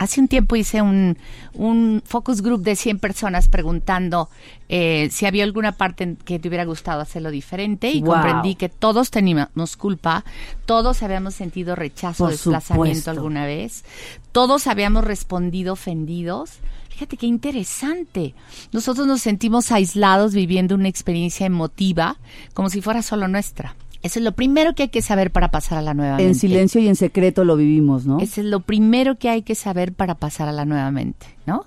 Hace 0.00 0.18
un 0.22 0.28
tiempo 0.28 0.56
hice 0.56 0.80
un, 0.80 1.18
un 1.52 2.02
focus 2.06 2.40
group 2.40 2.62
de 2.62 2.74
100 2.74 2.98
personas 3.00 3.48
preguntando 3.48 4.30
eh, 4.70 5.08
si 5.12 5.26
había 5.26 5.44
alguna 5.44 5.72
parte 5.72 6.04
en 6.04 6.16
que 6.16 6.38
te 6.38 6.48
hubiera 6.48 6.64
gustado 6.64 7.02
hacerlo 7.02 7.30
diferente 7.30 7.90
y 7.90 8.00
Wow. 8.00 8.14
comprendí 8.14 8.54
que 8.54 8.70
todos 8.70 9.10
teníamos 9.10 9.76
culpa, 9.76 10.24
todos 10.64 11.02
habíamos 11.02 11.34
sentido 11.34 11.76
rechazo, 11.76 12.24
Por 12.24 12.30
desplazamiento 12.32 12.98
supuesto. 13.00 13.10
alguna 13.10 13.44
vez, 13.44 13.84
todos 14.32 14.66
habíamos 14.68 15.04
respondido 15.04 15.74
ofendidos. 15.74 16.52
Fíjate 16.88 17.18
qué 17.18 17.26
interesante. 17.26 18.34
Nosotros 18.72 19.06
nos 19.06 19.20
sentimos 19.20 19.70
aislados 19.70 20.32
viviendo 20.32 20.74
una 20.76 20.88
experiencia 20.88 21.44
emotiva 21.44 22.16
como 22.54 22.70
si 22.70 22.80
fuera 22.80 23.02
solo 23.02 23.28
nuestra. 23.28 23.74
Eso 24.02 24.18
es 24.18 24.24
lo 24.24 24.32
primero 24.32 24.74
que 24.74 24.84
hay 24.84 24.88
que 24.88 25.02
saber 25.02 25.30
para 25.30 25.50
pasar 25.50 25.78
a 25.78 25.82
la 25.82 25.94
nueva 25.94 26.16
mente. 26.16 26.28
En 26.28 26.34
silencio 26.34 26.80
y 26.80 26.88
en 26.88 26.96
secreto 26.96 27.44
lo 27.44 27.56
vivimos, 27.56 28.06
¿no? 28.06 28.18
Eso 28.18 28.40
es 28.40 28.46
lo 28.46 28.60
primero 28.60 29.18
que 29.18 29.28
hay 29.28 29.42
que 29.42 29.54
saber 29.54 29.92
para 29.92 30.14
pasar 30.14 30.48
a 30.48 30.52
la 30.52 30.64
nueva 30.64 30.90
mente, 30.90 31.26
¿no? 31.46 31.66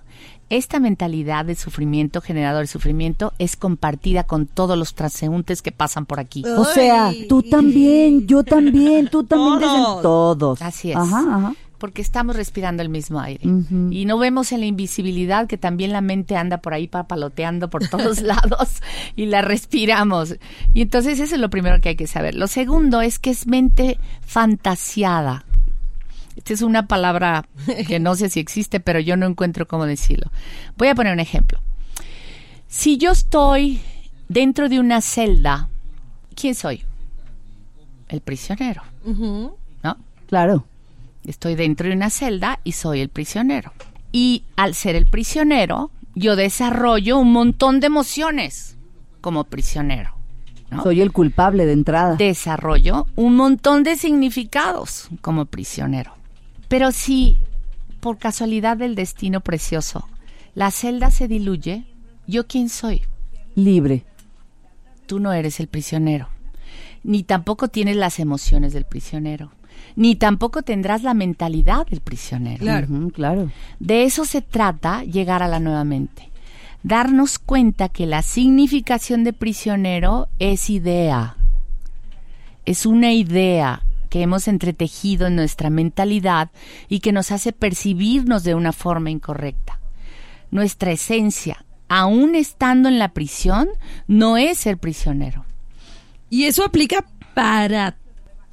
Esta 0.49 0.79
mentalidad 0.79 1.45
de 1.45 1.55
sufrimiento, 1.55 2.21
generador 2.21 2.61
de 2.61 2.67
sufrimiento, 2.67 3.33
es 3.39 3.55
compartida 3.55 4.23
con 4.23 4.45
todos 4.45 4.77
los 4.77 4.93
transeúntes 4.93 5.61
que 5.61 5.71
pasan 5.71 6.05
por 6.05 6.19
aquí. 6.19 6.43
O 6.45 6.65
sea, 6.65 7.11
tú 7.27 7.41
también, 7.43 8.27
yo 8.27 8.43
también, 8.43 9.07
tú 9.07 9.23
también. 9.23 9.61
Todos. 9.61 10.01
todos. 10.01 10.61
Así 10.61 10.91
es. 10.91 10.97
Ajá, 10.97 11.19
ajá. 11.19 11.53
Porque 11.83 12.01
estamos 12.01 12.37
respirando 12.37 12.81
el 12.81 12.87
mismo 12.87 13.19
aire. 13.19 13.43
Y 13.91 14.05
no 14.05 14.17
vemos 14.17 14.53
en 14.53 14.61
la 14.61 14.65
invisibilidad 14.67 15.47
que 15.47 15.57
también 15.57 15.91
la 15.91 15.99
mente 15.99 16.37
anda 16.37 16.59
por 16.59 16.73
ahí 16.73 16.87
papaloteando 16.87 17.69
por 17.69 17.89
todos 17.89 18.21
lados 18.21 18.81
y 19.17 19.25
la 19.25 19.41
respiramos. 19.41 20.37
Y 20.73 20.81
entonces 20.81 21.19
eso 21.19 21.35
es 21.35 21.41
lo 21.41 21.49
primero 21.49 21.81
que 21.81 21.89
hay 21.89 21.95
que 21.97 22.07
saber. 22.07 22.35
Lo 22.35 22.47
segundo 22.47 23.01
es 23.01 23.19
que 23.19 23.31
es 23.31 23.47
mente 23.47 23.99
fantasiada. 24.21 25.43
Esta 26.37 26.53
es 26.53 26.61
una 26.61 26.87
palabra 26.87 27.49
que 27.85 27.99
no 27.99 28.15
sé 28.15 28.29
si 28.29 28.39
existe, 28.39 28.79
pero 28.79 29.01
yo 29.01 29.17
no 29.17 29.25
encuentro 29.25 29.67
cómo 29.67 29.85
decirlo. 29.85 30.31
Voy 30.77 30.87
a 30.87 30.95
poner 30.95 31.11
un 31.11 31.19
ejemplo. 31.19 31.59
Si 32.69 32.97
yo 32.97 33.11
estoy 33.11 33.81
dentro 34.29 34.69
de 34.69 34.79
una 34.79 35.01
celda, 35.01 35.67
¿quién 36.33 36.55
soy? 36.55 36.81
El 38.07 38.21
prisionero. 38.21 38.83
¿no? 39.83 39.97
Claro. 40.27 40.65
Estoy 41.25 41.55
dentro 41.55 41.87
de 41.87 41.95
una 41.95 42.09
celda 42.09 42.59
y 42.63 42.73
soy 42.73 42.99
el 42.99 43.09
prisionero. 43.09 43.73
Y 44.11 44.43
al 44.55 44.75
ser 44.75 44.95
el 44.95 45.05
prisionero, 45.05 45.91
yo 46.15 46.35
desarrollo 46.35 47.17
un 47.17 47.31
montón 47.31 47.79
de 47.79 47.87
emociones 47.87 48.77
como 49.21 49.45
prisionero. 49.45 50.15
¿no? 50.69 50.83
Soy 50.83 51.01
el 51.01 51.11
culpable 51.11 51.65
de 51.65 51.73
entrada. 51.73 52.15
Desarrollo 52.15 53.07
un 53.15 53.35
montón 53.35 53.83
de 53.83 53.95
significados 53.95 55.09
como 55.21 55.45
prisionero. 55.45 56.13
Pero 56.67 56.91
si 56.91 57.37
por 57.99 58.17
casualidad 58.17 58.77
del 58.77 58.95
destino 58.95 59.41
precioso 59.41 60.07
la 60.55 60.71
celda 60.71 61.09
se 61.09 61.27
diluye, 61.27 61.85
¿yo 62.27 62.47
quién 62.47 62.69
soy? 62.69 63.01
Libre. 63.55 64.05
Tú 65.05 65.19
no 65.19 65.33
eres 65.33 65.59
el 65.59 65.67
prisionero. 65.67 66.29
Ni 67.03 67.23
tampoco 67.23 67.67
tienes 67.67 67.95
las 67.95 68.19
emociones 68.19 68.73
del 68.73 68.85
prisionero. 68.85 69.51
Ni 69.95 70.15
tampoco 70.15 70.63
tendrás 70.63 71.03
la 71.03 71.13
mentalidad 71.13 71.85
del 71.87 72.01
prisionero. 72.01 72.59
Claro. 72.59 72.87
Claro. 73.13 73.51
De 73.79 74.03
eso 74.03 74.25
se 74.25 74.41
trata 74.41 75.03
llegar 75.03 75.43
a 75.43 75.47
la 75.47 75.59
nueva 75.59 75.83
mente. 75.83 76.29
Darnos 76.83 77.39
cuenta 77.39 77.89
que 77.89 78.05
la 78.05 78.21
significación 78.21 79.23
de 79.23 79.33
prisionero 79.33 80.27
es 80.39 80.69
idea. 80.69 81.37
Es 82.65 82.85
una 82.85 83.13
idea 83.13 83.83
que 84.09 84.21
hemos 84.21 84.47
entretejido 84.47 85.27
en 85.27 85.35
nuestra 85.35 85.69
mentalidad 85.69 86.51
y 86.87 86.99
que 86.99 87.11
nos 87.11 87.31
hace 87.31 87.51
percibirnos 87.51 88.43
de 88.43 88.53
una 88.53 88.71
forma 88.71 89.09
incorrecta. 89.09 89.79
Nuestra 90.51 90.91
esencia, 90.91 91.65
aún 91.87 92.35
estando 92.35 92.89
en 92.89 92.99
la 92.99 93.09
prisión, 93.13 93.69
no 94.07 94.37
es 94.37 94.59
ser 94.59 94.77
prisionero. 94.77 95.45
Y 96.29 96.43
eso 96.43 96.63
aplica 96.63 97.05
para 97.33 97.95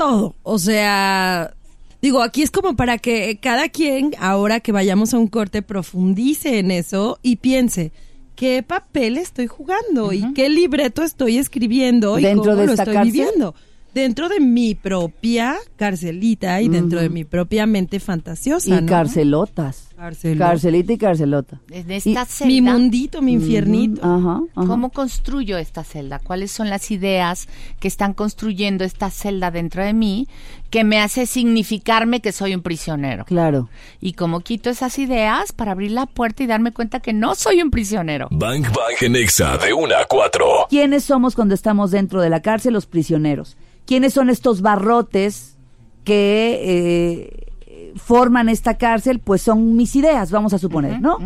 todo. 0.01 0.35
O 0.43 0.59
sea, 0.59 1.53
digo, 2.01 2.23
aquí 2.23 2.43
es 2.43 2.51
como 2.51 2.75
para 2.75 2.97
que 2.97 3.39
cada 3.41 3.69
quien, 3.69 4.15
ahora 4.19 4.61
que 4.61 4.73
vayamos 4.73 5.13
a 5.13 5.19
un 5.19 5.29
corte, 5.29 5.61
profundice 5.61 6.59
en 6.59 6.71
eso 6.71 7.19
y 7.23 7.37
piense. 7.37 7.93
¿Qué 8.35 8.63
papel 8.63 9.19
estoy 9.19 9.47
jugando? 9.47 10.15
¿Y 10.15 10.33
qué 10.33 10.49
libreto 10.49 11.03
estoy 11.03 11.37
escribiendo? 11.37 12.19
¿Y 12.19 12.23
¿Dentro 12.23 12.53
cómo 12.53 12.57
de 12.57 12.67
lo 12.69 12.73
estoy 12.73 12.95
cárcel? 12.95 13.13
viviendo? 13.13 13.55
Dentro 13.95 14.29
de 14.29 14.39
mi 14.41 14.75
propia 14.75 15.57
carcelita 15.77 16.61
y 16.61 16.69
dentro 16.69 17.01
de 17.01 17.09
mi 17.09 17.25
propia 17.25 17.67
mente 17.67 17.99
fantasiosa, 17.99 18.69
Y 18.69 18.81
¿no? 18.83 18.87
carcelotas. 18.87 19.89
Carcelota. 19.97 20.47
Carcelita 20.47 20.93
y 20.93 20.99
carcelota. 20.99 21.61
Y- 21.71 21.93
esta 21.93 22.25
celda, 22.25 22.47
Mi 22.47 22.61
mundito, 22.63 23.21
mi 23.21 23.33
infiernito. 23.33 24.01
Ajá, 24.03 24.41
ajá. 24.55 24.67
¿Cómo 24.67 24.91
construyo 24.91 25.59
esta 25.59 25.85
celda? 25.85 26.19
¿Cuáles 26.21 26.51
son 26.53 26.71
las 26.71 26.91
ideas 26.91 27.49
que 27.81 27.89
están 27.89 28.15
construyendo 28.15 28.85
esta 28.85 29.11
celda 29.11 29.51
dentro 29.51 29.85
de 29.85 29.93
mí 29.93 30.27
que 30.71 30.85
me 30.85 31.01
hace 31.01 31.27
significarme 31.27 32.21
que 32.21 32.33
soy 32.33 32.55
un 32.55 32.63
prisionero? 32.63 33.25
Claro. 33.27 33.69
Y 34.01 34.15
cómo 34.15 34.41
quito 34.41 34.71
esas 34.71 34.99
ideas 34.99 35.53
para 35.53 35.73
abrir 35.73 35.91
la 35.91 36.07
puerta 36.07 36.43
y 36.43 36.47
darme 36.47 36.73
cuenta 36.73 37.01
que 37.01 37.13
no 37.13 37.35
soy 37.35 37.61
un 37.61 37.71
prisionero. 37.71 38.29
Bang 38.31 38.63
Bang 38.63 38.97
en 39.03 39.17
Exa 39.17 39.59
de 39.59 39.75
1 39.75 39.95
a 39.97 40.07
4. 40.07 40.47
¿Quiénes 40.71 41.05
somos 41.05 41.35
cuando 41.35 41.55
estamos 41.55 41.91
dentro 41.91 42.23
de 42.23 42.31
la 42.31 42.41
cárcel? 42.41 42.73
Los 42.73 42.87
prisioneros. 42.87 43.57
¿Quiénes 43.87 44.15
son 44.15 44.31
estos 44.31 44.61
barrotes 44.63 45.57
que 46.05 46.61
eh, 46.63 47.93
forman 47.97 48.49
esta 48.49 48.79
cárcel? 48.79 49.19
Pues 49.19 49.43
son 49.43 49.77
mis 49.77 49.97
ideas, 49.97 50.31
vamos 50.31 50.53
a 50.53 50.59
suponer, 50.59 51.01
¿no? 51.01 51.19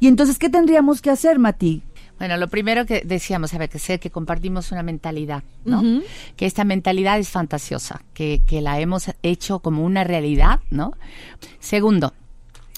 Y 0.00 0.08
entonces, 0.08 0.38
¿qué 0.38 0.48
tendríamos 0.48 1.00
que 1.00 1.10
hacer, 1.10 1.38
Mati? 1.38 1.82
Bueno, 2.18 2.36
lo 2.36 2.48
primero 2.48 2.84
que 2.84 3.02
decíamos, 3.04 3.54
a 3.54 3.58
ver, 3.58 3.68
que 3.68 3.78
sé 3.78 4.00
que 4.00 4.10
compartimos 4.10 4.72
una 4.72 4.82
mentalidad, 4.82 5.44
¿no? 5.64 5.82
Que 6.36 6.46
esta 6.46 6.64
mentalidad 6.64 7.18
es 7.18 7.28
fantasiosa, 7.28 8.02
que, 8.12 8.42
que 8.46 8.60
la 8.60 8.80
hemos 8.80 9.10
hecho 9.22 9.60
como 9.60 9.84
una 9.84 10.02
realidad, 10.02 10.60
¿no? 10.70 10.94
Segundo, 11.60 12.12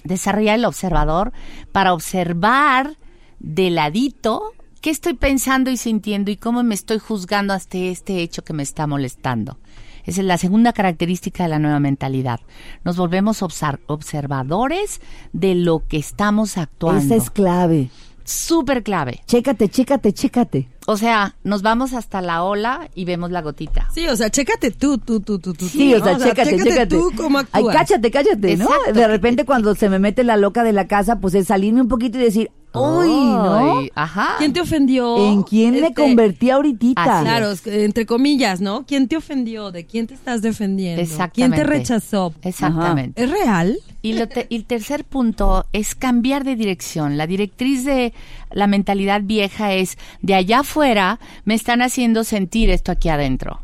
desarrollar 0.05 0.59
el 0.59 0.65
observador 0.67 1.33
para 1.73 1.95
observar 1.95 2.97
de 3.39 3.71
ladito 3.71 4.53
qué 4.81 4.91
estoy 4.91 5.15
pensando 5.15 5.71
y 5.71 5.77
sintiendo 5.77 6.31
y 6.31 6.37
cómo 6.37 6.63
me 6.63 6.75
estoy 6.75 6.99
juzgando 6.99 7.53
hasta 7.53 7.79
este 7.79 8.23
hecho 8.23 8.43
que 8.43 8.53
me 8.53 8.63
está 8.63 8.87
molestando. 8.87 9.59
Esa 10.05 10.23
es 10.23 10.27
la 10.27 10.39
segunda 10.39 10.73
característica 10.73 11.43
de 11.43 11.51
la 11.51 11.59
nueva 11.59 11.79
mentalidad. 11.79 12.41
Nos 12.85 12.97
volvemos 12.97 13.43
observadores 13.43 15.01
de 15.33 15.55
lo 15.55 15.87
que 15.87 15.99
estamos 15.99 16.57
actuando. 16.57 17.15
Esa 17.15 17.23
es 17.23 17.31
clave. 17.31 17.91
Súper 18.25 18.83
clave. 18.83 19.21
Chécate, 19.27 19.69
chécate, 19.69 20.13
chécate. 20.13 20.69
O 20.87 20.97
sea, 20.97 21.35
nos 21.43 21.63
vamos 21.63 21.93
hasta 21.93 22.21
la 22.21 22.45
ola 22.45 22.89
y 22.95 23.05
vemos 23.05 23.31
la 23.31 23.43
gotita. 23.43 23.89
Sí, 23.93 24.07
o 24.07 24.17
sea, 24.17 24.31
chécate 24.31 24.71
tú, 24.71 24.99
tú, 24.99 25.21
tú, 25.21 25.39
tú, 25.39 25.53
tú. 25.53 25.69
Sí, 25.69 25.93
tú, 25.93 26.01
o 26.01 26.05
sea, 26.05 26.17
¿no? 26.17 26.25
chécate, 26.25 26.57
chécate. 26.57 26.87
tú 26.87 27.13
cómo 27.17 27.39
Ay, 27.39 27.47
actúas. 27.53 27.77
cáchate, 27.77 28.11
cáchate, 28.11 28.57
¿no? 28.57 28.65
Exacto. 28.67 28.93
De 28.93 29.07
repente 29.09 29.45
cuando 29.45 29.75
se 29.75 29.89
me 29.89 29.99
mete 29.99 30.25
la 30.25 30.37
loca 30.37 30.63
de 30.63 30.73
la 30.73 30.87
casa, 30.87 31.21
pues 31.21 31.35
es 31.35 31.49
salirme 31.49 31.81
un 31.81 31.89
poquito 31.89 32.19
y 32.19 32.23
decir, 32.23 32.51
uy, 32.73 33.09
¿no? 33.09 33.81
Ajá. 33.95 34.35
¿Quién 34.39 34.53
te 34.53 34.61
ofendió? 34.61 35.17
¿En 35.33 35.43
quién 35.43 35.73
me 35.73 35.79
Este, 35.89 35.95
convertí 35.95 36.51
ahorita? 36.51 36.95
Claro, 36.95 37.53
entre 37.67 38.07
comillas, 38.07 38.61
¿no? 38.61 38.85
¿Quién 38.87 39.09
te 39.09 39.17
ofendió? 39.17 39.71
¿De 39.73 39.87
quién 39.87 40.07
te 40.07 40.15
estás 40.15 40.41
defendiendo? 40.43 41.03
Exactamente. 41.03 41.35
¿Quién 41.35 41.53
te 41.53 41.65
rechazó? 41.65 42.33
Exactamente. 42.43 43.23
¿Es 43.23 43.31
real? 43.31 43.79
Y, 44.03 44.15
lo 44.15 44.29
te- 44.29 44.47
y 44.49 44.57
el 44.57 44.65
tercer 44.65 45.05
punto 45.05 45.67
es 45.73 45.95
cambiar 45.95 46.45
de 46.45 46.57
dirección. 46.57 47.19
La 47.19 47.27
directriz 47.27 47.85
de 47.85 48.15
la 48.51 48.67
mentalidad 48.67 49.21
vieja 49.25 49.75
es, 49.75 49.99
de 50.23 50.35
allá 50.35 50.61
afuera 50.61 51.19
me 51.45 51.55
están 51.55 51.83
haciendo 51.83 52.25
sentir 52.25 52.71
esto 52.71 52.93
aquí 52.93 53.09
adentro. 53.09 53.61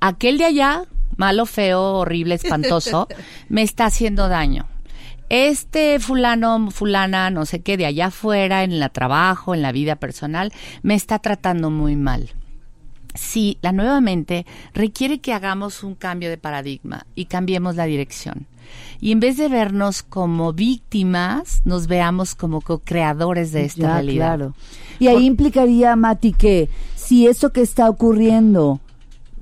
Aquel 0.00 0.38
de 0.38 0.44
allá, 0.44 0.84
malo, 1.16 1.44
feo, 1.46 1.94
horrible, 1.94 2.36
espantoso, 2.36 3.08
me 3.48 3.62
está 3.62 3.86
haciendo 3.86 4.28
daño. 4.28 4.66
Este 5.28 5.98
fulano, 6.00 6.70
fulana, 6.70 7.30
no 7.30 7.44
sé 7.44 7.60
qué, 7.60 7.76
de 7.76 7.86
allá 7.86 8.06
afuera, 8.06 8.64
en 8.64 8.72
el 8.72 8.90
trabajo, 8.90 9.54
en 9.54 9.62
la 9.62 9.72
vida 9.72 9.96
personal, 9.96 10.52
me 10.82 10.94
está 10.94 11.18
tratando 11.18 11.70
muy 11.70 11.96
mal. 11.96 12.30
Sí, 13.14 13.58
la 13.62 13.72
nueva 13.72 14.00
mente 14.00 14.46
requiere 14.74 15.18
que 15.18 15.32
hagamos 15.32 15.82
un 15.82 15.94
cambio 15.94 16.30
de 16.30 16.38
paradigma 16.38 17.06
y 17.14 17.26
cambiemos 17.26 17.76
la 17.76 17.84
dirección. 17.84 18.46
Y 19.00 19.12
en 19.12 19.20
vez 19.20 19.36
de 19.36 19.48
vernos 19.48 20.02
como 20.02 20.52
víctimas, 20.52 21.62
nos 21.64 21.86
veamos 21.86 22.34
como 22.34 22.60
co-creadores 22.60 23.52
de 23.52 23.64
esta 23.64 23.82
Ya, 23.82 23.92
realidad. 23.94 24.36
Claro. 24.36 24.54
Y 24.98 25.08
ahí 25.08 25.24
implicaría, 25.24 25.96
Mati, 25.96 26.32
que 26.32 26.68
si 26.96 27.26
eso 27.26 27.52
que 27.52 27.62
está 27.62 27.88
ocurriendo 27.88 28.80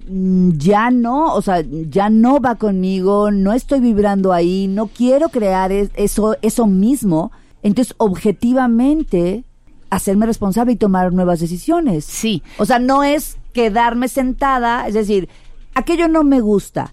ya 0.08 0.90
no, 0.90 1.34
o 1.34 1.42
sea, 1.42 1.62
ya 1.90 2.08
no 2.10 2.40
va 2.40 2.54
conmigo, 2.54 3.30
no 3.30 3.52
estoy 3.52 3.80
vibrando 3.80 4.32
ahí, 4.32 4.68
no 4.68 4.86
quiero 4.86 5.28
crear 5.30 5.72
es- 5.72 5.90
eso, 5.96 6.36
eso 6.42 6.66
mismo, 6.66 7.32
entonces 7.62 7.94
objetivamente 7.98 9.44
hacerme 9.90 10.26
responsable 10.26 10.72
y 10.72 10.76
tomar 10.76 11.12
nuevas 11.12 11.40
decisiones. 11.40 12.04
Sí. 12.04 12.42
O 12.58 12.64
sea, 12.64 12.78
no 12.78 13.02
es 13.04 13.36
quedarme 13.52 14.08
sentada, 14.08 14.86
es 14.86 14.94
decir, 14.94 15.28
aquello 15.74 16.08
no 16.08 16.22
me 16.24 16.40
gusta, 16.40 16.92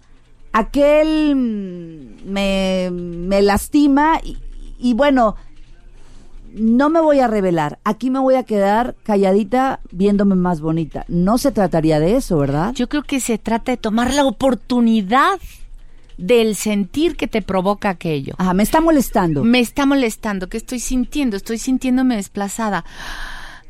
aquel 0.51 1.35
mm, 1.35 2.31
me, 2.31 2.89
me 2.91 3.41
lastima 3.41 4.19
y, 4.23 4.37
y 4.79 4.93
bueno, 4.93 5.35
no 6.53 6.89
me 6.89 7.01
voy 7.01 7.19
a 7.19 7.27
revelar, 7.27 7.79
aquí 7.83 8.09
me 8.09 8.19
voy 8.19 8.35
a 8.35 8.43
quedar 8.43 8.95
calladita 9.03 9.79
viéndome 9.91 10.35
más 10.35 10.61
bonita. 10.61 11.05
No 11.07 11.37
se 11.37 11.51
trataría 11.51 11.99
de 11.99 12.15
eso, 12.15 12.37
¿verdad? 12.37 12.73
Yo 12.73 12.87
creo 12.87 13.03
que 13.03 13.19
se 13.19 13.37
trata 13.37 13.71
de 13.71 13.77
tomar 13.77 14.13
la 14.13 14.25
oportunidad 14.25 15.39
del 16.17 16.55
sentir 16.55 17.15
que 17.15 17.27
te 17.27 17.41
provoca 17.41 17.89
aquello. 17.89 18.35
Ajá, 18.37 18.53
me 18.53 18.63
está 18.63 18.81
molestando. 18.81 19.43
Me 19.43 19.59
está 19.59 19.85
molestando, 19.85 20.47
¿qué 20.47 20.57
estoy 20.57 20.79
sintiendo? 20.79 21.37
Estoy 21.37 21.57
sintiéndome 21.57 22.15
desplazada. 22.15 22.85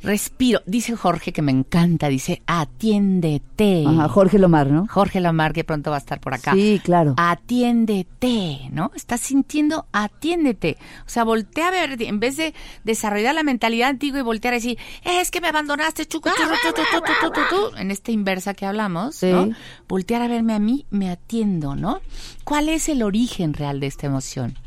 Respiro. 0.03 0.61
Dice 0.65 0.95
Jorge 0.95 1.31
que 1.33 1.41
me 1.41 1.51
encanta, 1.51 2.09
dice, 2.09 2.41
atiéndete. 2.45 3.85
Ajá, 3.87 4.07
Jorge 4.09 4.37
Lomar, 4.37 4.67
¿no? 4.67 4.85
Jorge 4.87 5.21
Lomar, 5.21 5.53
que 5.53 5.63
pronto 5.63 5.89
va 5.89 5.95
a 5.97 5.99
estar 5.99 6.19
por 6.19 6.33
acá. 6.33 6.53
Sí, 6.53 6.79
claro. 6.83 7.15
Atiéndete, 7.17 8.69
¿no? 8.71 8.91
Estás 8.95 9.21
sintiendo, 9.21 9.87
atiéndete. 9.91 10.77
O 11.05 11.09
sea, 11.09 11.23
voltea 11.23 11.69
a 11.69 11.71
ver, 11.71 12.01
en 12.01 12.19
vez 12.19 12.37
de 12.37 12.53
desarrollar 12.83 13.33
la 13.33 13.43
mentalidad 13.43 13.89
antigua 13.89 14.19
y 14.19 14.23
voltear 14.23 14.53
a 14.53 14.57
decir, 14.57 14.77
es 15.03 15.31
que 15.31 15.41
me 15.41 15.47
abandonaste, 15.47 16.05
chucu, 16.05 16.29
churru, 16.29 16.55
tu, 16.61 16.73
tu, 16.73 16.81
tu, 16.91 17.01
tu, 17.01 17.31
tu, 17.31 17.41
tu, 17.41 17.71
tu", 17.71 17.77
en 17.77 17.89
esta 17.91 18.11
inversa 18.11 18.53
que 18.53 18.65
hablamos, 18.65 19.15
Sí. 19.15 19.31
¿no? 19.31 19.49
Voltear 19.87 20.21
a 20.21 20.27
verme 20.27 20.53
a 20.53 20.59
mí, 20.59 20.85
me 20.91 21.09
atiendo, 21.09 21.75
¿no? 21.75 22.01
¿Cuál 22.43 22.69
es 22.69 22.89
el 22.89 23.01
origen 23.03 23.53
real 23.53 23.79
de 23.79 23.87
esta 23.87 24.07
emoción? 24.07 24.57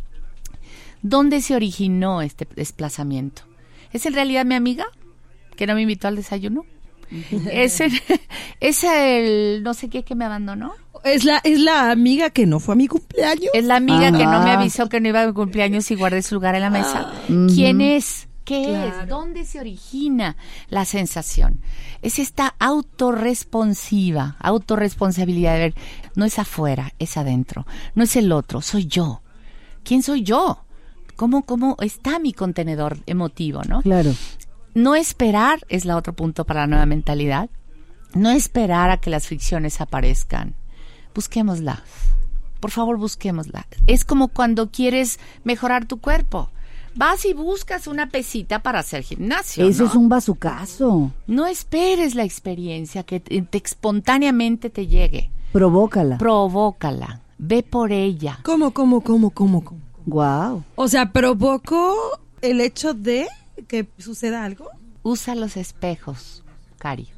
¿Dónde 1.02 1.40
se 1.40 1.54
originó 1.54 2.22
este 2.22 2.48
desplazamiento? 2.56 3.42
¿Es 3.92 4.06
en 4.06 4.14
realidad 4.14 4.44
mi 4.44 4.54
amiga 4.54 4.86
que 5.56 5.66
no 5.66 5.74
me 5.74 5.82
invitó 5.82 6.08
al 6.08 6.16
desayuno? 6.16 6.64
¿Es 7.50 7.80
el, 7.80 7.92
es 8.60 8.84
el 8.84 9.62
no 9.62 9.74
sé 9.74 9.88
qué 9.88 10.02
que 10.04 10.14
me 10.14 10.24
abandonó? 10.24 10.74
Es 11.04 11.24
la, 11.24 11.38
es 11.44 11.60
la 11.60 11.90
amiga 11.90 12.30
que 12.30 12.46
no 12.46 12.58
fue 12.58 12.74
a 12.74 12.76
mi 12.76 12.88
cumpleaños. 12.88 13.50
¿Es 13.54 13.64
la 13.64 13.76
amiga 13.76 14.10
que 14.12 14.24
no 14.24 14.42
me 14.42 14.50
avisó 14.50 14.88
que 14.88 15.00
no 15.00 15.08
iba 15.08 15.22
a 15.22 15.26
mi 15.26 15.32
cumpleaños 15.32 15.90
y 15.90 15.94
guardé 15.94 16.22
su 16.22 16.34
lugar 16.34 16.54
en 16.56 16.62
la 16.62 16.70
mesa? 16.70 17.12
¿Quién 17.26 17.80
es? 17.80 18.28
¿Qué 18.44 18.86
es? 18.86 19.08
¿Dónde 19.08 19.44
se 19.44 19.58
origina 19.58 20.36
la 20.68 20.84
sensación? 20.84 21.60
Es 22.00 22.20
esta 22.20 22.54
autorresponsiva, 22.60 24.36
autorresponsabilidad 24.38 25.54
de 25.54 25.58
ver, 25.58 25.74
no 26.14 26.24
es 26.24 26.38
afuera, 26.38 26.92
es 27.00 27.16
adentro, 27.16 27.66
no 27.96 28.04
es 28.04 28.14
el 28.14 28.30
otro, 28.30 28.62
soy 28.62 28.86
yo. 28.86 29.22
¿Quién 29.82 30.04
soy 30.04 30.22
yo? 30.22 30.64
¿Cómo, 31.16 31.42
cómo 31.42 31.76
está 31.80 32.20
mi 32.20 32.32
contenedor 32.32 32.98
emotivo, 33.06 33.62
no? 33.64 33.82
Claro. 33.82 34.12
No 34.76 34.94
esperar 34.94 35.60
es 35.70 35.86
la 35.86 35.96
otro 35.96 36.12
punto 36.12 36.44
para 36.44 36.60
la 36.60 36.66
nueva 36.66 36.84
mentalidad. 36.84 37.48
No 38.12 38.28
esperar 38.30 38.90
a 38.90 38.98
que 38.98 39.08
las 39.08 39.26
fricciones 39.26 39.80
aparezcan. 39.80 40.54
Busquémoslas. 41.14 41.80
Por 42.60 42.70
favor, 42.70 42.98
busquémoslas. 42.98 43.64
Es 43.86 44.04
como 44.04 44.28
cuando 44.28 44.70
quieres 44.70 45.18
mejorar 45.44 45.86
tu 45.86 45.98
cuerpo. 45.98 46.50
Vas 46.94 47.24
y 47.24 47.32
buscas 47.32 47.86
una 47.86 48.10
pesita 48.10 48.62
para 48.62 48.80
hacer 48.80 49.02
gimnasio. 49.02 49.66
Eso 49.66 49.84
¿no? 49.84 49.88
es 49.88 49.94
un 49.96 50.08
bazucazo. 50.10 51.10
No 51.26 51.46
esperes 51.46 52.14
la 52.14 52.24
experiencia 52.24 53.02
que 53.02 53.20
te, 53.20 53.40
te- 53.40 53.62
espontáneamente 53.64 54.68
te 54.68 54.86
llegue. 54.86 55.30
Provócala. 55.52 56.18
Provócala. 56.18 57.22
Ve 57.38 57.62
por 57.62 57.92
ella. 57.92 58.40
¿Cómo, 58.42 58.72
cómo, 58.72 59.00
cómo, 59.00 59.30
cómo, 59.30 59.64
cómo? 59.64 59.80
Wow. 60.04 60.64
O 60.74 60.86
sea, 60.88 61.12
provocó 61.12 61.94
el 62.42 62.60
hecho 62.60 62.92
de 62.92 63.26
que 63.68 63.86
suceda 63.98 64.44
algo. 64.44 64.68
Usa 65.02 65.34
los 65.34 65.56
espejos, 65.56 66.44
Cari. 66.78 67.08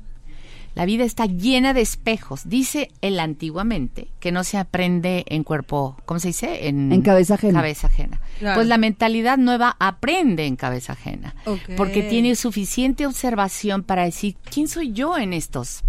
La 0.75 0.85
vida 0.85 1.03
está 1.03 1.27
llena 1.27 1.75
de 1.75 1.81
espejos. 1.81 2.43
Dice 2.49 2.91
él 3.01 3.19
antiguamente 3.19 4.09
que 4.21 4.31
no 4.31 4.45
se 4.45 4.59
aprende 4.59 5.25
en 5.27 5.43
cuerpo, 5.43 5.97
¿cómo 6.05 6.21
se 6.21 6.29
dice? 6.29 6.69
En 6.69 7.03
cabeza 7.03 7.35
ajena. 7.35 7.59
Cabeza 7.59 7.87
ajena. 7.89 8.21
Claro. 8.39 8.55
Pues 8.55 8.69
la 8.69 8.79
mentalidad 8.79 9.39
nueva 9.39 9.77
aprende 9.81 10.47
en 10.47 10.55
cabeza 10.55 10.93
ajena. 10.93 11.35
Porque 11.77 12.03
tiene 12.05 12.37
suficiente 12.37 13.07
observación 13.07 13.83
para 13.83 14.05
decir, 14.05 14.37
¿quién 14.53 14.69
soy 14.69 14.93
yo 14.93 15.19
en 15.19 15.33
estos? 15.33 15.83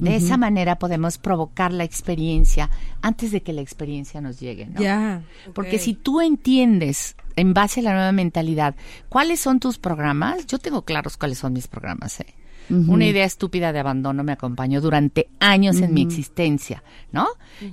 De 0.00 0.16
esa 0.16 0.36
manera 0.36 0.78
podemos 0.78 1.18
provocar 1.18 1.72
la 1.72 1.84
experiencia 1.84 2.70
antes 3.02 3.30
de 3.30 3.42
que 3.42 3.52
la 3.52 3.60
experiencia 3.60 4.20
nos 4.20 4.40
llegue, 4.40 4.66
¿no? 4.66 4.80
Ya. 4.80 5.22
Porque 5.54 5.78
si 5.78 5.94
tú 5.94 6.20
entiendes, 6.20 7.14
en 7.38 7.54
base 7.54 7.80
a 7.80 7.84
la 7.84 7.92
nueva 7.94 8.12
mentalidad, 8.12 8.74
cuáles 9.08 9.40
son 9.40 9.60
tus 9.60 9.78
programas, 9.78 10.46
yo 10.46 10.58
tengo 10.58 10.82
claros 10.82 11.16
cuáles 11.16 11.38
son 11.38 11.52
mis 11.52 11.68
programas. 11.68 12.20
¿eh? 12.20 12.26
Una 12.70 13.06
idea 13.06 13.24
estúpida 13.24 13.72
de 13.72 13.78
abandono 13.78 14.22
me 14.24 14.32
acompañó 14.32 14.82
durante 14.82 15.30
años 15.40 15.80
en 15.80 15.94
mi 15.94 16.02
existencia, 16.02 16.82
¿no? 17.12 17.26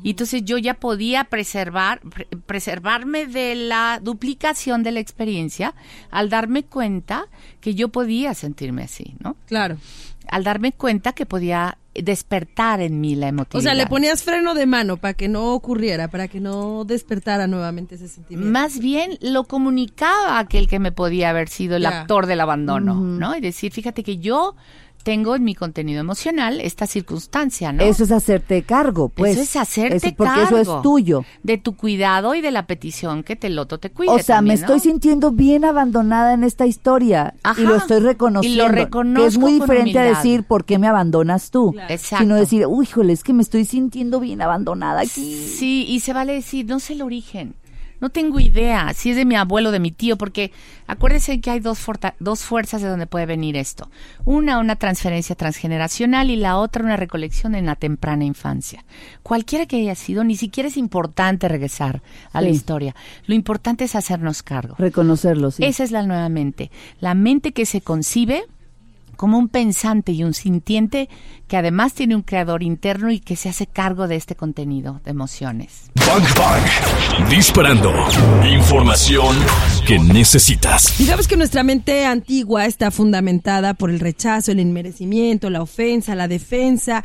Y 0.03 0.11
entonces 0.11 0.43
yo 0.45 0.57
ya 0.57 0.75
podía 0.75 1.25
preservar, 1.25 1.99
pre- 1.99 2.27
preservarme 2.45 3.25
de 3.27 3.55
la 3.55 3.99
duplicación 4.01 4.83
de 4.83 4.91
la 4.93 5.01
experiencia 5.01 5.73
al 6.11 6.29
darme 6.29 6.63
cuenta 6.63 7.25
que 7.59 7.75
yo 7.75 7.89
podía 7.89 8.33
sentirme 8.35 8.83
así, 8.83 9.15
¿no? 9.19 9.35
Claro. 9.47 9.75
Al 10.31 10.43
darme 10.43 10.71
cuenta 10.71 11.13
que 11.13 11.25
podía 11.25 11.77
despertar 11.93 12.81
en 12.81 12.99
mí 12.99 13.15
la 13.15 13.27
O 13.27 13.29
emotividad. 13.29 13.63
sea, 13.63 13.73
le 13.73 13.87
ponías 13.87 14.21
freno 14.23 14.53
de 14.53 14.65
mano 14.65 14.97
para 14.97 15.13
que 15.13 15.29
no 15.29 15.53
ocurriera, 15.53 16.09
para 16.09 16.27
que 16.27 16.39
no 16.41 16.83
despertara 16.83 17.47
nuevamente 17.47 17.95
ese 17.95 18.07
sentimiento. 18.09 18.51
Más 18.51 18.79
bien 18.79 19.17
lo 19.21 19.45
comunicaba 19.45 20.39
aquel 20.39 20.67
que 20.67 20.79
me 20.79 20.91
podía 20.91 21.29
haber 21.29 21.47
sido 21.47 21.77
el 21.77 21.83
Ya. 21.83 22.01
actor 22.01 22.25
del 22.25 22.41
abandono, 22.41 22.95
¿no? 22.95 23.35
Y 23.37 23.39
decir, 23.41 23.71
fíjate 23.71 24.03
que 24.03 24.17
yo 24.17 24.55
tengo 25.05 25.35
en 25.35 25.43
mi 25.43 25.53
contenido 25.53 25.99
emocional 25.99 26.59
esta 26.59 26.87
circunstancia, 26.87 27.71
¿no? 27.71 27.83
Eso 27.83 28.03
es 28.05 28.11
hacerte 28.11 28.63
cargo, 28.63 29.09
pues. 29.09 29.33
Eso 29.33 29.41
es 29.43 29.55
hacerte 29.55 29.97
Eso- 29.97 30.15
porque 30.17 30.33
cargo. 30.33 30.57
eso 30.57 30.77
es 30.77 30.81
tuyo. 30.81 31.23
De 31.43 31.59
tu 31.59 31.75
cuidado 31.77 32.33
y 32.33 32.41
de 32.41 32.49
la 32.49 32.65
petición 32.65 33.21
que 33.23 33.35
te 33.35 33.49
loto 33.51 33.77
te 33.77 33.91
cuide. 33.91 34.11
O 34.11 34.17
sea, 34.17 34.41
me 34.41 34.55
estoy 34.55 34.79
sintiendo 34.79 35.31
bien 35.31 35.63
abandonada 35.63 36.33
en 36.33 36.43
esta 36.43 36.65
historia 36.65 37.35
Ajá. 37.43 37.61
y 37.61 37.65
lo 37.65 37.75
estoy 37.75 37.99
reconociendo. 37.99 38.55
Y 38.63 38.67
lo 38.67 38.73
Que 38.73 38.79
es 38.79 38.85
reconozco 38.85 39.39
muy 39.41 39.53
diferente 39.53 39.99
a 39.99 40.03
decir 40.05 40.43
por 40.43 40.65
qué 40.65 40.79
me 40.79 40.87
abandonas 40.87 41.51
tú, 41.51 41.71
Claro. 41.73 41.93
Exacto. 41.93 42.23
sino 42.23 42.35
decir, 42.35 42.65
híjole, 42.81 43.13
es 43.13 43.23
que 43.23 43.33
me 43.33 43.43
estoy 43.43 43.65
sintiendo 43.65 44.19
bien 44.19 44.41
abandonada 44.41 45.01
aquí. 45.01 45.35
Sí, 45.47 45.85
y 45.87 45.99
se 45.99 46.13
vale 46.13 46.33
decir, 46.33 46.65
no 46.65 46.79
sé 46.79 46.93
el 46.93 47.03
origen. 47.03 47.53
No 48.01 48.09
tengo 48.09 48.39
idea 48.39 48.93
si 48.93 49.11
es 49.11 49.15
de 49.15 49.25
mi 49.25 49.35
abuelo 49.35 49.69
o 49.69 49.71
de 49.71 49.79
mi 49.79 49.91
tío, 49.91 50.17
porque 50.17 50.51
acuérdense 50.87 51.39
que 51.39 51.51
hay 51.51 51.59
dos, 51.59 51.79
dos 52.19 52.43
fuerzas 52.43 52.81
de 52.81 52.87
donde 52.87 53.07
puede 53.07 53.25
venir 53.25 53.55
esto. 53.55 53.89
Una, 54.25 54.59
una 54.59 54.75
transferencia 54.75 55.35
transgeneracional 55.35 56.29
y 56.29 56.35
la 56.35 56.57
otra, 56.57 56.83
una 56.83 56.97
recolección 56.97 57.55
en 57.55 57.65
la 57.65 57.75
temprana 57.75 58.25
infancia. 58.25 58.83
Cualquiera 59.23 59.65
que 59.65 59.77
haya 59.77 59.95
sido, 59.95 60.23
ni 60.23 60.35
siquiera 60.35 60.69
es 60.69 60.77
importante 60.77 61.47
regresar 61.47 62.01
a 62.33 62.41
la 62.41 62.49
historia. 62.49 62.95
Lo 63.25 63.35
importante 63.35 63.85
es 63.85 63.95
hacernos 63.95 64.43
cargo. 64.43 64.75
Reconocerlo, 64.77 65.51
sí. 65.51 65.63
Esa 65.63 65.83
es 65.83 65.91
la 65.91 66.03
nueva 66.03 66.29
mente. 66.29 66.71
La 66.99 67.13
mente 67.13 67.51
que 67.51 67.65
se 67.65 67.81
concibe 67.81 68.45
como 69.15 69.37
un 69.37 69.49
pensante 69.49 70.11
y 70.11 70.23
un 70.23 70.33
sintiente 70.33 71.09
que 71.47 71.57
además 71.57 71.93
tiene 71.93 72.15
un 72.15 72.21
creador 72.21 72.63
interno 72.63 73.11
y 73.11 73.19
que 73.19 73.35
se 73.35 73.49
hace 73.49 73.67
cargo 73.67 74.07
de 74.07 74.15
este 74.15 74.35
contenido 74.35 75.01
de 75.03 75.11
emociones. 75.11 75.89
Bang 75.95 76.23
Bang. 76.37 77.29
Disparando. 77.29 77.91
Información 78.51 79.35
que 79.87 79.99
necesitas. 79.99 80.97
Digamos 80.97 81.27
que 81.27 81.37
nuestra 81.37 81.63
mente 81.63 82.05
antigua 82.05 82.65
está 82.65 82.91
fundamentada 82.91 83.73
por 83.73 83.89
el 83.89 83.99
rechazo, 83.99 84.51
el 84.51 84.59
inmerecimiento, 84.59 85.49
la 85.49 85.61
ofensa, 85.61 86.15
la 86.15 86.27
defensa, 86.27 87.03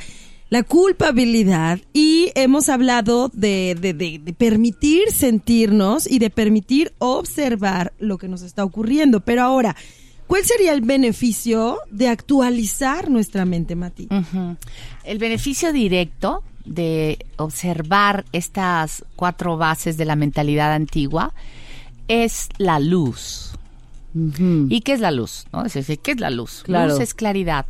la 0.48 0.62
culpabilidad 0.64 1.78
y 1.92 2.32
hemos 2.34 2.68
hablado 2.68 3.30
de, 3.32 3.76
de- 3.80 3.94
de- 3.94 4.18
de 4.22 4.32
permitir 4.32 5.10
sentirnos 5.12 6.10
y 6.10 6.18
de 6.18 6.30
permitir 6.30 6.92
observar 6.98 7.92
lo 7.98 8.18
que 8.18 8.28
nos 8.28 8.42
está 8.42 8.64
ocurriendo. 8.64 9.20
Pero 9.20 9.42
ahora, 9.42 9.76
¿cuál 10.30 10.44
sería 10.44 10.72
el 10.72 10.80
beneficio 10.82 11.78
de 11.90 12.06
actualizar 12.06 13.10
nuestra 13.10 13.44
mente, 13.44 13.74
Mati? 13.74 14.08
El 15.02 15.18
beneficio 15.18 15.72
directo 15.72 16.44
de 16.64 17.26
observar 17.36 18.24
estas 18.30 19.04
cuatro 19.16 19.56
bases 19.56 19.96
de 19.96 20.04
la 20.04 20.14
mentalidad 20.14 20.72
antigua 20.72 21.34
es 22.06 22.48
la 22.58 22.78
luz. 22.78 23.54
¿Y 24.14 24.80
qué 24.82 24.92
es 24.92 25.00
la 25.00 25.10
luz? 25.10 25.46
¿No? 25.52 25.64
Es 25.64 25.74
decir, 25.74 25.98
¿qué 25.98 26.12
es 26.12 26.20
la 26.20 26.30
luz? 26.30 26.62
Claro. 26.62 26.92
Luz 26.92 27.00
es 27.00 27.12
claridad. 27.12 27.66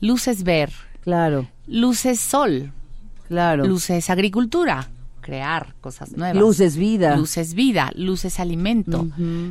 Luz 0.00 0.28
es 0.28 0.42
ver. 0.42 0.70
Claro, 1.00 1.48
Luz 1.66 2.04
es 2.04 2.20
sol. 2.20 2.72
claro. 3.26 3.64
Luz 3.64 3.88
es 3.88 4.10
agricultura. 4.10 4.90
Crear 5.24 5.74
cosas 5.80 6.12
nuevas. 6.12 6.36
Luz 6.36 6.60
es 6.60 6.76
vida. 6.76 7.16
Luz 7.16 7.38
es 7.38 7.54
vida. 7.54 7.90
Luz 7.94 8.26
es 8.26 8.38
alimento. 8.40 9.06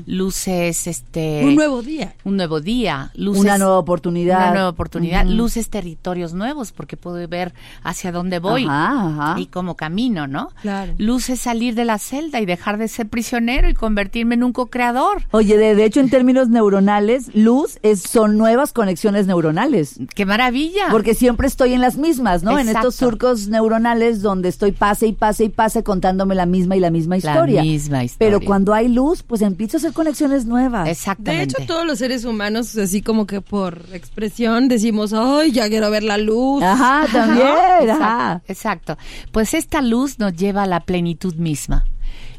Luz 0.06 0.48
es 0.48 0.86
este. 0.86 1.42
Un 1.44 1.56
nuevo 1.56 1.82
día. 1.82 2.14
un 2.26 2.38
nuevo 2.38 2.62
día. 2.62 3.10
Luz 3.16 3.40
Una 3.40 3.58
nueva 3.58 3.80
oportunidad. 3.80 4.38
Una 4.38 4.52
nueva 4.52 4.70
oportunidad. 4.70 5.26
Ujú. 5.26 5.34
Luces 5.34 5.72
territorios 5.72 6.36
nuevos, 6.36 6.72
porque 6.72 6.96
puedo 6.96 7.28
ver 7.28 7.56
hacia 7.82 8.12
dónde 8.12 8.38
voy 8.38 8.66
Ajá, 8.66 9.32
ajá. 9.32 9.40
y 9.40 9.48
cómo 9.48 9.76
camino, 9.76 10.28
¿no? 10.28 10.50
Claro. 10.62 10.94
Luz 11.00 11.32
es 11.32 11.40
salir 11.40 11.74
de 11.74 11.86
la 11.86 11.98
celda 11.98 12.40
y 12.40 12.46
dejar 12.46 12.78
de 12.78 12.88
ser 12.88 13.10
prisionero 13.10 13.68
y 13.68 13.74
convertirme 13.74 14.36
en 14.36 14.44
un 14.44 14.54
co-creador. 14.54 15.24
Oye, 15.32 15.58
de, 15.58 15.74
de 15.74 15.86
hecho, 15.86 16.02
en 16.02 16.12
términos 16.12 16.50
neuronales, 16.50 17.34
luz 17.34 17.80
es, 17.82 18.04
son 18.04 18.38
nuevas 18.38 18.74
conexiones 18.74 19.26
neuronales. 19.26 20.00
¡Qué 20.14 20.28
maravilla! 20.28 20.90
Porque 20.92 21.16
siempre 21.16 21.48
estoy 21.48 21.74
en 21.74 21.82
las 21.82 21.98
mismas, 21.98 22.44
¿no? 22.44 22.60
En 22.60 22.70
estos 22.70 22.94
surcos 22.94 23.48
neuronales 23.48 24.22
donde 24.22 24.50
estoy 24.50 24.72
pase 24.72 25.08
y 25.08 25.14
pase 25.14 25.46
y 25.46 25.50
pase 25.50 25.63
contándome 25.84 26.36
la 26.36 26.46
misma 26.46 26.76
y 26.76 26.80
la 26.80 26.90
misma 26.92 27.16
La 27.16 27.32
historia. 27.32 27.62
misma 27.62 28.04
historia. 28.04 28.18
Pero 28.38 28.46
cuando 28.46 28.74
hay 28.74 28.88
luz, 28.90 29.24
pues 29.24 29.42
empiezo 29.42 29.78
a 29.78 29.80
hacer 29.80 29.94
conexiones 29.94 30.46
nuevas. 30.46 30.86
De 30.86 30.92
Exactamente. 30.92 31.56
hecho, 31.58 31.66
todos 31.68 31.86
los 31.86 32.00
seres 32.00 32.26
humanos, 32.26 32.76
así 32.78 33.02
como 33.02 33.26
que 33.26 33.42
por 33.42 33.86
expresión, 33.94 34.68
decimos, 34.68 35.14
ay, 35.14 35.52
ya 35.52 35.70
quiero 35.70 35.90
ver 35.90 36.04
la 36.04 36.18
luz. 36.18 36.62
Ajá, 36.64 37.06
también. 37.12 37.48
Exacto, 37.48 38.04
ajá. 38.04 38.42
exacto. 38.48 38.98
Pues 39.32 39.54
esta 39.54 39.82
luz 39.82 40.20
nos 40.20 40.36
lleva 40.36 40.64
a 40.64 40.68
la 40.68 40.82
plenitud 40.82 41.36
misma. 41.36 41.86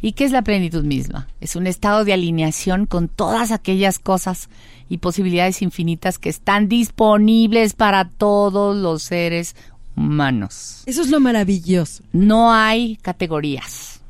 ¿Y 0.03 0.13
qué 0.13 0.25
es 0.25 0.33
la 0.33 0.43
plenitud 0.43 0.85
misma? 0.85 1.29
Es 1.41 1.57
un 1.57 1.67
estado 1.67 2.05
de 2.05 2.13
alineación 2.13 2.85
con 2.85 3.09
todas 3.09 3.51
aquellas 3.53 3.99
cosas 3.99 4.51
y 4.91 4.99
posibilidades 4.99 5.63
infinitas 5.63 6.19
que 6.19 6.29
están 6.29 6.69
disponibles 6.69 7.73
para 7.73 8.09
todos 8.11 8.77
los 8.77 9.03
seres 9.03 9.57
humanos. 9.97 10.83
Eso 10.87 11.03
es 11.03 11.11
lo 11.11 11.21
maravilloso. 11.21 12.03
No 12.13 12.53
hay 12.53 12.97
categorías. 12.97 14.01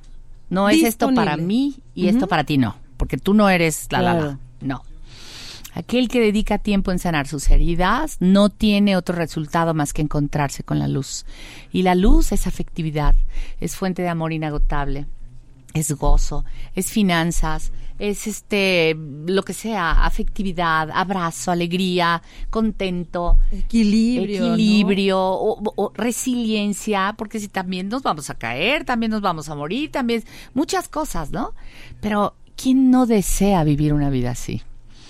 No 0.51 0.68
es 0.68 0.83
esto 0.83 1.12
para 1.14 1.37
mí 1.37 1.77
y 1.94 2.09
esto 2.09 2.29
para 2.29 2.44
ti 2.44 2.59
no, 2.59 2.77
porque 2.97 3.16
tú 3.16 3.35
no 3.35 3.49
eres 3.49 3.87
la. 3.90 3.99
Claro. 4.01 4.38
No. 4.61 4.83
Aquel 5.75 6.09
que 6.09 6.20
dedica 6.20 6.59
tiempo 6.59 6.92
en 6.92 7.01
sanar 7.01 7.27
sus 7.27 7.51
heridas 7.51 8.18
no 8.20 8.49
tiene 8.49 8.97
otro 8.97 9.16
resultado 9.16 9.75
más 9.75 9.92
que 9.92 10.03
encontrarse 10.03 10.62
con 10.62 10.79
la 10.79 10.87
luz. 10.87 11.27
Y 11.73 11.83
la 11.83 11.97
luz 11.97 12.31
es 12.31 12.47
afectividad, 12.47 13.14
es 13.61 13.75
fuente 13.75 14.03
de 14.03 14.09
amor 14.09 14.33
inagotable, 14.33 15.07
es 15.74 15.92
gozo, 15.92 16.44
es 16.74 16.90
finanzas, 16.90 17.72
es 17.98 18.26
este, 18.26 18.96
lo 19.26 19.42
que 19.42 19.52
sea, 19.52 20.04
afectividad, 20.04 20.90
abrazo, 20.92 21.50
alegría, 21.50 22.22
contento, 22.50 23.38
Equilibrio. 23.52 24.40
¿no? 24.40 24.54
equilibrio 24.54 25.18
o, 25.20 25.72
o 25.76 25.92
resiliencia, 25.94 27.14
porque 27.18 27.40
si 27.40 27.48
también 27.48 27.88
nos 27.88 28.02
vamos 28.02 28.30
a 28.30 28.34
caer, 28.34 28.84
también 28.84 29.10
nos 29.10 29.20
vamos 29.20 29.48
a 29.48 29.54
morir, 29.54 29.90
también 29.90 30.24
muchas 30.54 30.88
cosas, 30.88 31.30
¿no? 31.30 31.54
Pero 32.00 32.34
¿quién 32.56 32.90
no 32.90 33.06
desea 33.06 33.64
vivir 33.64 33.92
una 33.92 34.10
vida 34.10 34.30
así? 34.30 34.62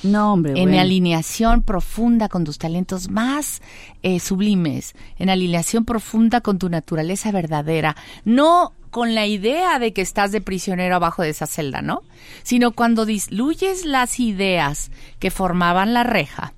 No, 0.05 0.35
hombre. 0.35 0.53
En 0.53 0.65
bueno. 0.65 0.81
alineación 0.81 1.63
profunda 1.63 2.29
con 2.29 2.45
tus 2.45 2.59
talentos 2.59 3.09
más 3.09 3.63
eh, 4.03 4.21
sublimes, 4.21 4.95
en 5.19 5.31
alineación 5.31 5.85
profunda 5.85 6.41
con 6.41 6.59
tu 6.59 6.69
naturaleza 6.69 7.33
verdadera, 7.33 7.97
no 8.25 8.73
con 8.91 9.15
la 9.15 9.27
idea 9.27 9.81
de 9.81 9.93
que 9.93 10.03
estás 10.03 10.31
de 10.31 10.41
prisionero 10.41 10.95
abajo 10.95 11.23
de 11.23 11.31
esa 11.31 11.49
celda, 11.49 11.83
¿no? 11.83 12.03
Sino 12.45 12.73
cuando 12.73 13.07
disluyes 13.07 13.85
las 13.85 14.21
ideas 14.21 14.93
que 15.19 15.33
formaban 15.33 15.95
la 15.95 16.05
reja 16.05 16.53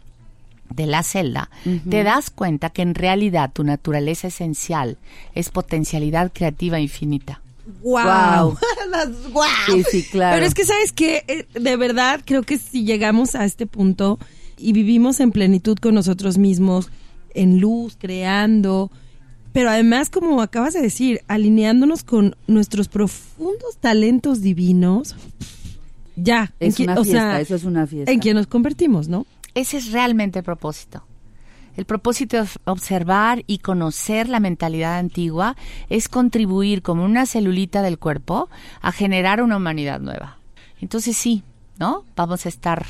de 0.69 0.87
la 0.87 1.03
celda, 1.03 1.49
te 1.89 2.03
das 2.03 2.29
cuenta 2.29 2.71
que 2.71 2.83
en 2.83 2.95
realidad 2.95 3.53
tu 3.55 3.65
naturaleza 3.65 4.27
esencial 4.27 4.99
es 5.35 5.49
potencialidad 5.49 6.31
creativa 6.35 6.79
infinita. 6.79 7.41
Wow. 7.83 8.57
Las- 8.91 9.31
guau. 9.33 9.49
Sí, 9.67 9.83
sí, 9.91 10.03
claro. 10.05 10.37
Pero 10.37 10.47
es 10.47 10.55
que, 10.55 10.65
¿sabes 10.65 10.93
qué? 10.93 11.25
Eh, 11.29 11.47
De 11.59 11.77
verdad, 11.77 12.21
creo 12.25 12.43
que 12.43 12.59
si 12.59 12.85
llegamos 12.85 13.35
a 13.35 13.45
este 13.45 13.67
punto 13.67 14.19
y 14.59 14.73
vivimos 14.73 15.21
en 15.21 15.33
plenitud 15.33 15.77
con 15.79 15.95
nosotros 15.95 16.39
mismos, 16.39 16.91
en 17.35 17.61
luz, 17.61 17.97
creando, 18.01 18.91
pero 19.53 19.71
además, 19.71 20.11
como 20.11 20.41
acabas 20.43 20.75
de 20.75 20.81
decir, 20.83 21.21
alineándonos 21.29 22.05
con 22.05 22.37
nuestros 22.47 22.89
profundos 22.89 23.77
talentos 23.81 24.41
divinos, 24.43 25.17
ya. 26.15 26.53
en 26.61 26.69
Es 26.69 26.79
qui- 26.79 26.85
una 26.85 26.95
fiesta, 26.97 27.13
sea, 27.33 27.41
eso 27.41 27.55
es 27.57 27.65
una 27.65 27.87
fiesta. 27.87 28.11
En 28.13 28.21
quien 28.21 28.37
nos 28.37 28.47
convertimos, 28.47 29.09
¿no? 29.09 29.27
Ese 29.55 29.79
es 29.79 29.93
realmente 29.93 30.39
el 30.41 30.45
propósito. 30.45 31.03
El 31.77 31.85
propósito 31.85 32.43
de 32.43 32.49
observar 32.65 33.45
y 33.47 33.59
conocer 33.59 34.29
la 34.29 34.41
mentalidad 34.41 34.99
antigua 34.99 35.57
es 35.91 36.09
contribuir 36.09 36.83
como 36.83 37.05
una 37.05 37.27
celulita 37.27 37.83
del 37.83 37.99
cuerpo 37.99 38.49
a 38.81 38.93
generar 38.93 39.43
una 39.43 39.59
humanidad 39.59 40.01
nueva. 40.01 40.39
Entonces 40.81 41.17
sí, 41.17 41.43
¿no? 41.79 42.05
Vamos 42.17 42.47
a 42.47 42.49
estar 42.49 42.87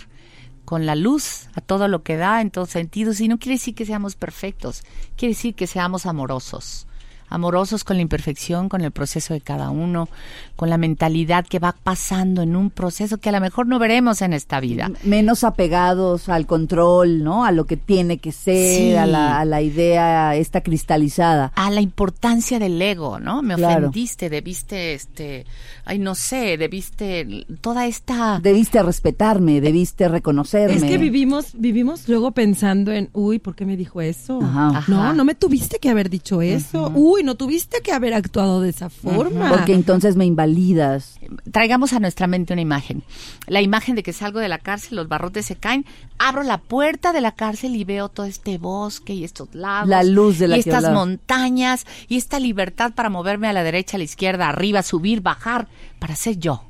con 0.65 0.87
la 0.87 0.95
luz 0.95 1.49
a 1.55 1.61
todo 1.61 1.89
lo 1.89 2.03
que 2.03 2.17
da 2.17 2.41
en 2.41 2.51
todos 2.51 2.71
sentidos 2.71 3.21
y 3.21 3.29
no 3.29 3.39
quiere 3.39 3.55
decir 3.55 3.75
que 3.75 3.87
seamos 3.87 4.17
perfectos, 4.17 4.83
quiere 5.17 5.35
decir 5.35 5.55
que 5.55 5.67
seamos 5.67 6.07
amorosos. 6.07 6.87
Amorosos 7.29 7.85
con 7.85 7.97
la 7.97 8.03
imperfección, 8.03 8.69
con 8.69 8.83
el 8.83 8.91
proceso 8.93 9.35
de 9.35 9.41
cada 9.41 9.71
uno, 9.71 10.09
con 10.55 10.71
la 10.71 10.79
mentalidad 10.79 11.45
que 11.47 11.59
va 11.59 11.75
pasando 11.83 12.43
en 12.43 12.55
un 12.57 12.71
proceso 12.71 13.19
que 13.19 13.29
a 13.29 13.33
lo 13.33 13.41
mejor 13.41 13.67
no 13.67 13.79
veremos 13.79 14.23
en 14.23 14.33
esta 14.33 14.61
vida. 14.61 14.91
menos 15.05 15.45
apegados 15.45 16.29
al 16.29 16.47
control, 16.47 17.23
¿no? 17.25 17.45
A 17.45 17.53
lo 17.53 17.65
que 17.67 17.77
tiene 17.77 18.19
que 18.19 18.33
ser, 18.33 18.77
Sí. 18.77 18.95
a, 18.95 19.07
la, 19.07 19.39
a 19.41 19.45
la 19.45 19.61
idea 19.63 20.35
esta 20.37 20.61
cristalizada. 20.61 21.53
a 21.57 21.71
la 21.71 21.81
importancia 21.81 22.59
del 22.59 22.81
ego, 22.81 23.19
¿no? 23.19 23.43
Me 23.43 23.55
Claro. 23.57 23.89
ofendiste, 23.89 24.31
debiste, 24.31 24.95
este, 24.95 25.47
ay, 25.85 25.99
no 25.99 26.15
sé, 26.15 26.57
debiste 26.57 27.47
toda 27.61 27.87
esta... 27.87 28.39
Debiste 28.43 28.83
respetarme, 28.83 29.61
debiste 29.61 30.09
reconocerme. 30.09 30.77
Es 30.77 30.85
que 30.85 30.99
vivimos, 30.99 31.47
vivimos 31.55 32.09
luego 32.09 32.31
pensando 32.33 32.93
en, 32.93 33.11
uy, 33.13 33.39
¿por 33.39 33.55
qué 33.55 33.65
me 33.67 33.77
dijo 33.77 34.01
eso? 34.01 34.41
Ajá. 34.43 34.85
No, 34.89 35.03
Ajá. 35.03 35.13
no 35.13 35.25
me 35.25 35.35
tuviste 35.35 35.79
que 35.79 35.89
haber 35.91 36.09
dicho 36.11 36.41
eso. 36.43 36.91
Uy, 36.95 37.16
no 37.23 37.35
tuviste 37.35 37.81
que 37.83 37.93
haber 37.93 38.15
actuado 38.15 38.61
de 38.61 38.71
esa 38.71 38.91
forma. 38.91 39.51
Porque 39.51 39.75
entonces 39.75 40.17
me 40.17 40.25
invalidas. 40.25 41.19
Traigamos 41.51 41.93
a 41.93 42.01
nuestra 42.01 42.27
mente 42.27 42.53
una 42.53 42.63
imagen. 42.63 43.03
La 43.47 43.61
imagen 43.61 43.95
de 43.95 44.03
que 44.03 44.13
salgo 44.13 44.41
de 44.41 44.49
la 44.49 44.59
cárcel, 44.59 44.97
los 44.97 45.09
barrotes 45.09 45.47
se 45.47 45.57
caen, 45.57 45.85
abro 46.19 46.43
la 46.43 46.59
puerta 46.59 47.13
de 47.13 47.21
la 47.21 47.33
cárcel 47.33 47.77
y 47.77 47.85
veo 47.85 48.09
todo 48.09 48.27
este 48.27 48.59
bosque 48.59 49.15
y 49.15 49.25
estos 49.25 49.55
lagos. 49.55 49.89
La 49.89 50.03
luz 50.03 50.39
de 50.39 50.49
la 50.49 50.57
Y 50.57 50.61
estas 50.61 50.91
montañas 50.93 51.87
y 52.09 52.17
esta 52.17 52.41
libertad 52.41 52.93
para 52.95 53.11
moverme 53.11 53.49
a 53.49 53.53
la 53.53 53.63
derecha, 53.63 53.97
a 53.97 53.99
la 53.99 54.05
izquierda, 54.05 54.49
arriba, 54.49 54.83
subir, 54.83 55.21
bajar, 55.21 55.69
para 55.99 56.17
ser 56.17 56.39
yo. 56.39 56.63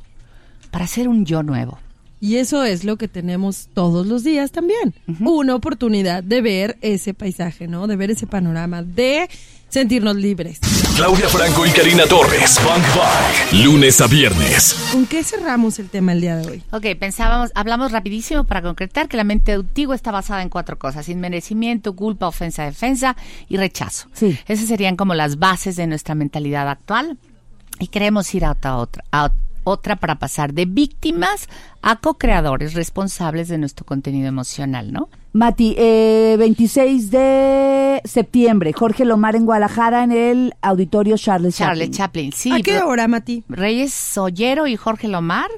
Para 0.71 0.87
ser 0.87 1.09
un 1.09 1.25
yo 1.25 1.43
nuevo. 1.43 1.79
Y 2.21 2.37
eso 2.37 2.65
es 2.65 2.85
lo 2.85 2.97
que 2.97 3.09
tenemos 3.09 3.69
todos 3.75 4.07
los 4.07 4.25
días 4.25 4.51
también. 4.51 4.95
Una 5.21 5.55
oportunidad 5.55 6.23
de 6.23 6.41
ver 6.41 6.79
ese 6.81 7.13
paisaje, 7.13 7.69
¿no? 7.69 7.87
De 7.87 7.97
ver 7.97 8.11
ese 8.11 8.27
panorama, 8.27 8.83
de 8.83 9.29
sentirnos 9.69 10.17
libres. 10.17 10.61
Claudia 10.97 11.29
Franco 11.29 11.67
y 11.67 11.71
Karina 11.71 12.07
Torres. 12.07 12.59
Bang 12.65 12.83
Bang. 12.97 13.65
Lunes 13.65 14.01
a 14.01 14.07
viernes. 14.07 14.75
¿Con 14.93 15.05
qué 15.07 15.23
cerramos 15.23 15.79
el 15.79 15.91
tema 15.91 16.13
el 16.13 16.23
día 16.23 16.37
de 16.37 16.49
hoy? 16.49 16.63
Ok, 16.71 16.87
pensábamos, 16.99 17.51
hablamos 17.55 17.93
rapidísimo 17.93 18.45
para 18.45 18.63
concretar 18.63 19.09
que 19.09 19.19
la 19.19 19.25
mente 19.25 19.53
antigua 19.53 19.95
está 19.95 20.11
basada 20.11 20.41
en 20.41 20.49
cuatro 20.49 20.79
cosas: 20.79 21.11
inmerecimiento, 21.11 21.95
culpa, 21.95 22.29
ofensa, 22.29 22.65
defensa 22.65 23.15
y 23.49 23.59
rechazo. 23.59 24.09
Sí. 24.15 24.39
Esas 24.49 24.69
serían 24.69 24.97
como 24.97 25.13
las 25.15 25.39
bases 25.39 25.77
de 25.77 25.87
nuestra 25.87 26.15
mentalidad 26.15 26.69
actual. 26.69 27.19
Y 27.79 27.89
queremos 27.89 28.35
ir 28.35 28.47
a 28.47 28.53
otra, 28.53 28.79
otra, 28.79 29.05
a 29.11 29.25
otra 29.25 29.46
para 29.75 30.19
pasar 30.19 30.55
de 30.55 30.65
víctimas 30.65 31.49
a 31.83 31.97
co-creadores 31.97 32.75
responsables 32.75 33.49
de 33.49 33.59
nuestro 33.59 33.85
contenido 33.85 34.29
emocional, 34.29 34.93
¿no? 34.93 35.09
Mati, 35.33 35.75
eh, 35.77 36.37
26 36.39 37.11
de 37.11 38.01
septiembre, 38.05 38.73
Jorge 38.73 39.05
Lomar 39.05 39.35
en 39.35 39.45
Guadalajara 39.45 40.05
en 40.05 40.13
el 40.13 40.55
auditorio 40.63 41.19
Charles, 41.19 41.57
Charles 41.57 41.91
Chaplin. 41.91 42.31
Chaplin, 42.31 42.33
sí. 42.33 42.53
¿A 42.53 42.61
qué 42.63 42.81
hora, 42.81 43.09
Mati? 43.09 43.45
Reyes 43.49 43.93
Sollero 43.93 44.67
y 44.69 44.77
Jorge 44.77 45.09
Lomar. 45.09 45.51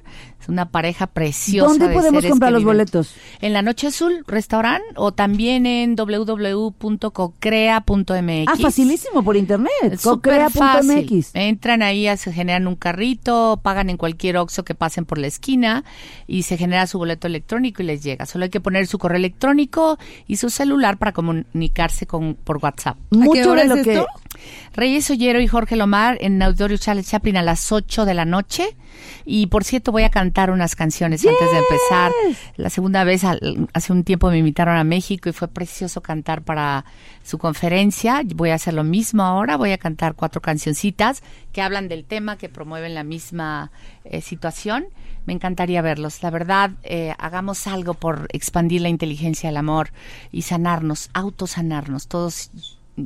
Una 0.49 0.71
pareja 0.71 1.07
preciosa. 1.07 1.69
¿Dónde 1.69 1.89
de 1.89 1.95
podemos 1.95 2.23
seres 2.23 2.31
comprar 2.31 2.53
los 2.53 2.63
viven 2.63 2.79
boletos? 2.79 3.15
En 3.41 3.53
la 3.53 3.61
Noche 3.63 3.89
Azul 3.89 4.25
Restaurant 4.27 4.83
o 4.97 5.13
también 5.13 5.67
en 5.67 5.95
www.cocrea.mx. 5.95 8.49
Ah, 8.49 8.57
facilísimo 8.61 9.23
por 9.23 9.37
internet. 9.37 10.01
Cocrea.mx. 10.03 11.31
Entran 11.35 11.83
ahí, 11.83 12.09
se 12.17 12.33
generan 12.33 12.67
un 12.67 12.77
carrito, 12.77 13.61
pagan 13.63 13.91
en 13.91 13.99
cualquier 13.99 14.39
Oxxo 14.39 14.65
que 14.65 14.75
pasen 14.75 15.05
por 15.05 15.19
la 15.19 15.27
esquina 15.27 15.85
y 16.27 16.45
se 16.45 16.57
genera 16.57 16.87
su 16.87 16.97
boleto 16.99 17.27
electrónico 17.27 17.83
y 17.83 17.87
les 17.87 18.03
llega. 18.03 18.25
Solo 18.27 18.45
hay 18.45 18.51
que 18.51 18.61
poner 18.61 18.87
su 18.87 18.99
correo 18.99 19.19
electrónico 19.19 19.99
y 20.27 20.37
su 20.37 20.49
celular 20.49 20.97
para 20.97 21.13
comunicarse 21.13 22.07
con 22.07 22.35
por 22.35 22.59
WhatsApp. 22.59 22.97
Mucho 23.11 23.51
hora 23.51 23.63
de 23.63 23.69
lo 23.69 23.75
es 23.77 23.85
que? 23.85 24.05
Reyes 24.75 25.11
Ollero 25.11 25.41
y 25.41 25.49
Jorge 25.49 25.77
Lomar 25.77 26.19
en 26.21 26.41
Auditorio 26.43 26.79
Charles 26.79 27.09
Chaplin 27.09 27.37
a 27.37 27.43
las 27.43 27.73
8 27.73 28.05
de 28.05 28.15
la 28.15 28.25
noche. 28.25 28.77
Y 29.25 29.47
por 29.47 29.65
cierto, 29.65 29.93
voy 29.93 30.05
a 30.05 30.11
cantar 30.11 30.38
unas 30.51 30.77
canciones 30.77 31.27
antes 31.27 31.51
de 31.51 31.59
empezar. 31.59 32.13
La 32.57 32.71
segunda 32.71 33.03
vez, 33.05 33.25
al- 33.25 33.69
hace 33.73 33.93
un 33.93 34.05
tiempo 34.05 34.31
me 34.31 34.39
invitaron 34.39 34.77
a 34.77 34.85
México 34.85 35.29
y 35.29 35.33
fue 35.33 35.49
precioso 35.49 36.01
cantar 36.01 36.43
para 36.43 36.85
su 37.25 37.39
conferencia. 37.39 38.23
Voy 38.25 38.51
a 38.51 38.55
hacer 38.55 38.75
lo 38.75 38.85
mismo 38.85 39.25
ahora. 39.25 39.57
Voy 39.57 39.73
a 39.73 39.79
cantar 39.79 40.15
cuatro 40.15 40.41
cancioncitas 40.41 41.23
que 41.53 41.61
hablan 41.61 41.89
del 41.89 42.05
tema, 42.05 42.39
que 42.39 42.49
promueven 42.49 42.95
la 42.95 43.03
misma 43.03 43.73
eh, 44.05 44.21
situación. 44.21 44.87
Me 45.27 45.33
encantaría 45.33 45.83
verlos. 45.83 46.23
La 46.23 46.31
verdad, 46.31 46.71
eh, 46.85 47.15
hagamos 47.19 47.67
algo 47.67 47.95
por 47.95 48.29
expandir 48.33 48.81
la 48.81 48.89
inteligencia 48.89 49.49
del 49.51 49.57
amor 49.59 49.91
y 50.33 50.43
sanarnos, 50.43 51.11
autosanarnos, 51.13 52.07
todos 52.09 52.51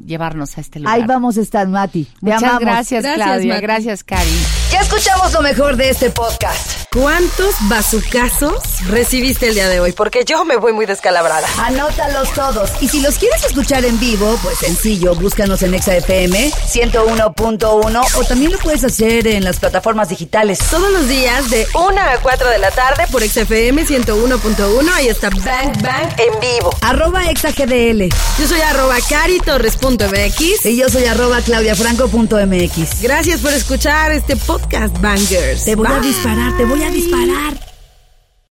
llevarnos 0.06 0.56
a 0.58 0.60
este 0.60 0.80
lugar. 0.80 0.94
Ahí 0.94 1.04
vamos 1.06 1.36
a 1.38 1.40
estar, 1.40 1.66
Mati. 1.68 2.04
Te 2.04 2.10
Muchas 2.20 2.42
amamos. 2.42 2.60
gracias, 2.60 3.02
Gracias, 3.02 3.26
Claudia. 3.26 3.54
Mati. 3.54 3.62
Gracias, 3.62 4.04
Cari. 4.04 4.30
Ya 4.70 4.80
escuchamos 4.80 5.32
lo 5.32 5.42
mejor 5.42 5.76
de 5.76 5.90
este 5.90 6.10
podcast. 6.10 6.82
¿Cuántos 6.92 7.54
bazucazos 7.68 8.86
recibiste 8.88 9.48
el 9.48 9.54
día 9.54 9.68
de 9.68 9.80
hoy? 9.80 9.92
Porque 9.92 10.24
yo 10.26 10.44
me 10.44 10.56
voy 10.56 10.72
muy 10.72 10.86
descalabrada. 10.86 11.46
Anótalos 11.58 12.32
todos. 12.34 12.70
Y 12.80 12.88
si 12.88 13.00
los 13.00 13.16
quieres 13.18 13.42
escuchar 13.44 13.84
en 13.84 13.98
vivo, 13.98 14.38
pues 14.42 14.58
sencillo, 14.58 15.14
búscanos 15.14 15.62
en 15.62 15.74
ExaFM 15.74 16.50
101.1 16.50 18.06
o 18.16 18.24
también 18.24 18.52
lo 18.52 18.58
puedes 18.58 18.84
hacer 18.84 19.26
en 19.26 19.44
las 19.44 19.58
plataformas 19.58 20.08
digitales. 20.08 20.58
Todos 20.70 20.90
los 20.92 21.08
días 21.08 21.50
de 21.50 21.66
1 21.74 22.00
a 22.00 22.18
4 22.22 22.48
de 22.50 22.58
la 22.58 22.70
tarde 22.70 23.04
por 23.10 23.22
XFM 23.22 23.84
101.1. 23.86 24.90
Ahí 24.94 25.08
está 25.08 25.30
Bang 25.30 25.82
Bang 25.82 26.08
en 26.18 26.40
vivo. 26.40 26.70
Arroba 26.82 27.30
ExaGDL. 27.30 28.08
Yo 28.38 28.46
soy 28.48 28.60
arroba 28.60 28.96
Cari 29.08 29.38
Torres 29.40 29.76
claudiafranco.mx. 29.82 30.66
Y 30.66 30.76
yo 30.76 30.88
soy 30.88 31.04
arroba 31.04 31.40
claudiafranco.mx. 31.40 33.02
Gracias 33.02 33.40
por 33.40 33.52
escuchar 33.52 34.12
este 34.12 34.36
podcast, 34.36 34.98
Bangers. 35.00 35.64
Te 35.64 35.74
voy 35.74 35.88
a 35.88 36.00
disparar, 36.00 36.56
te 36.56 36.64
voy 36.64 36.82
a 36.82 36.90
disparar. 36.90 37.71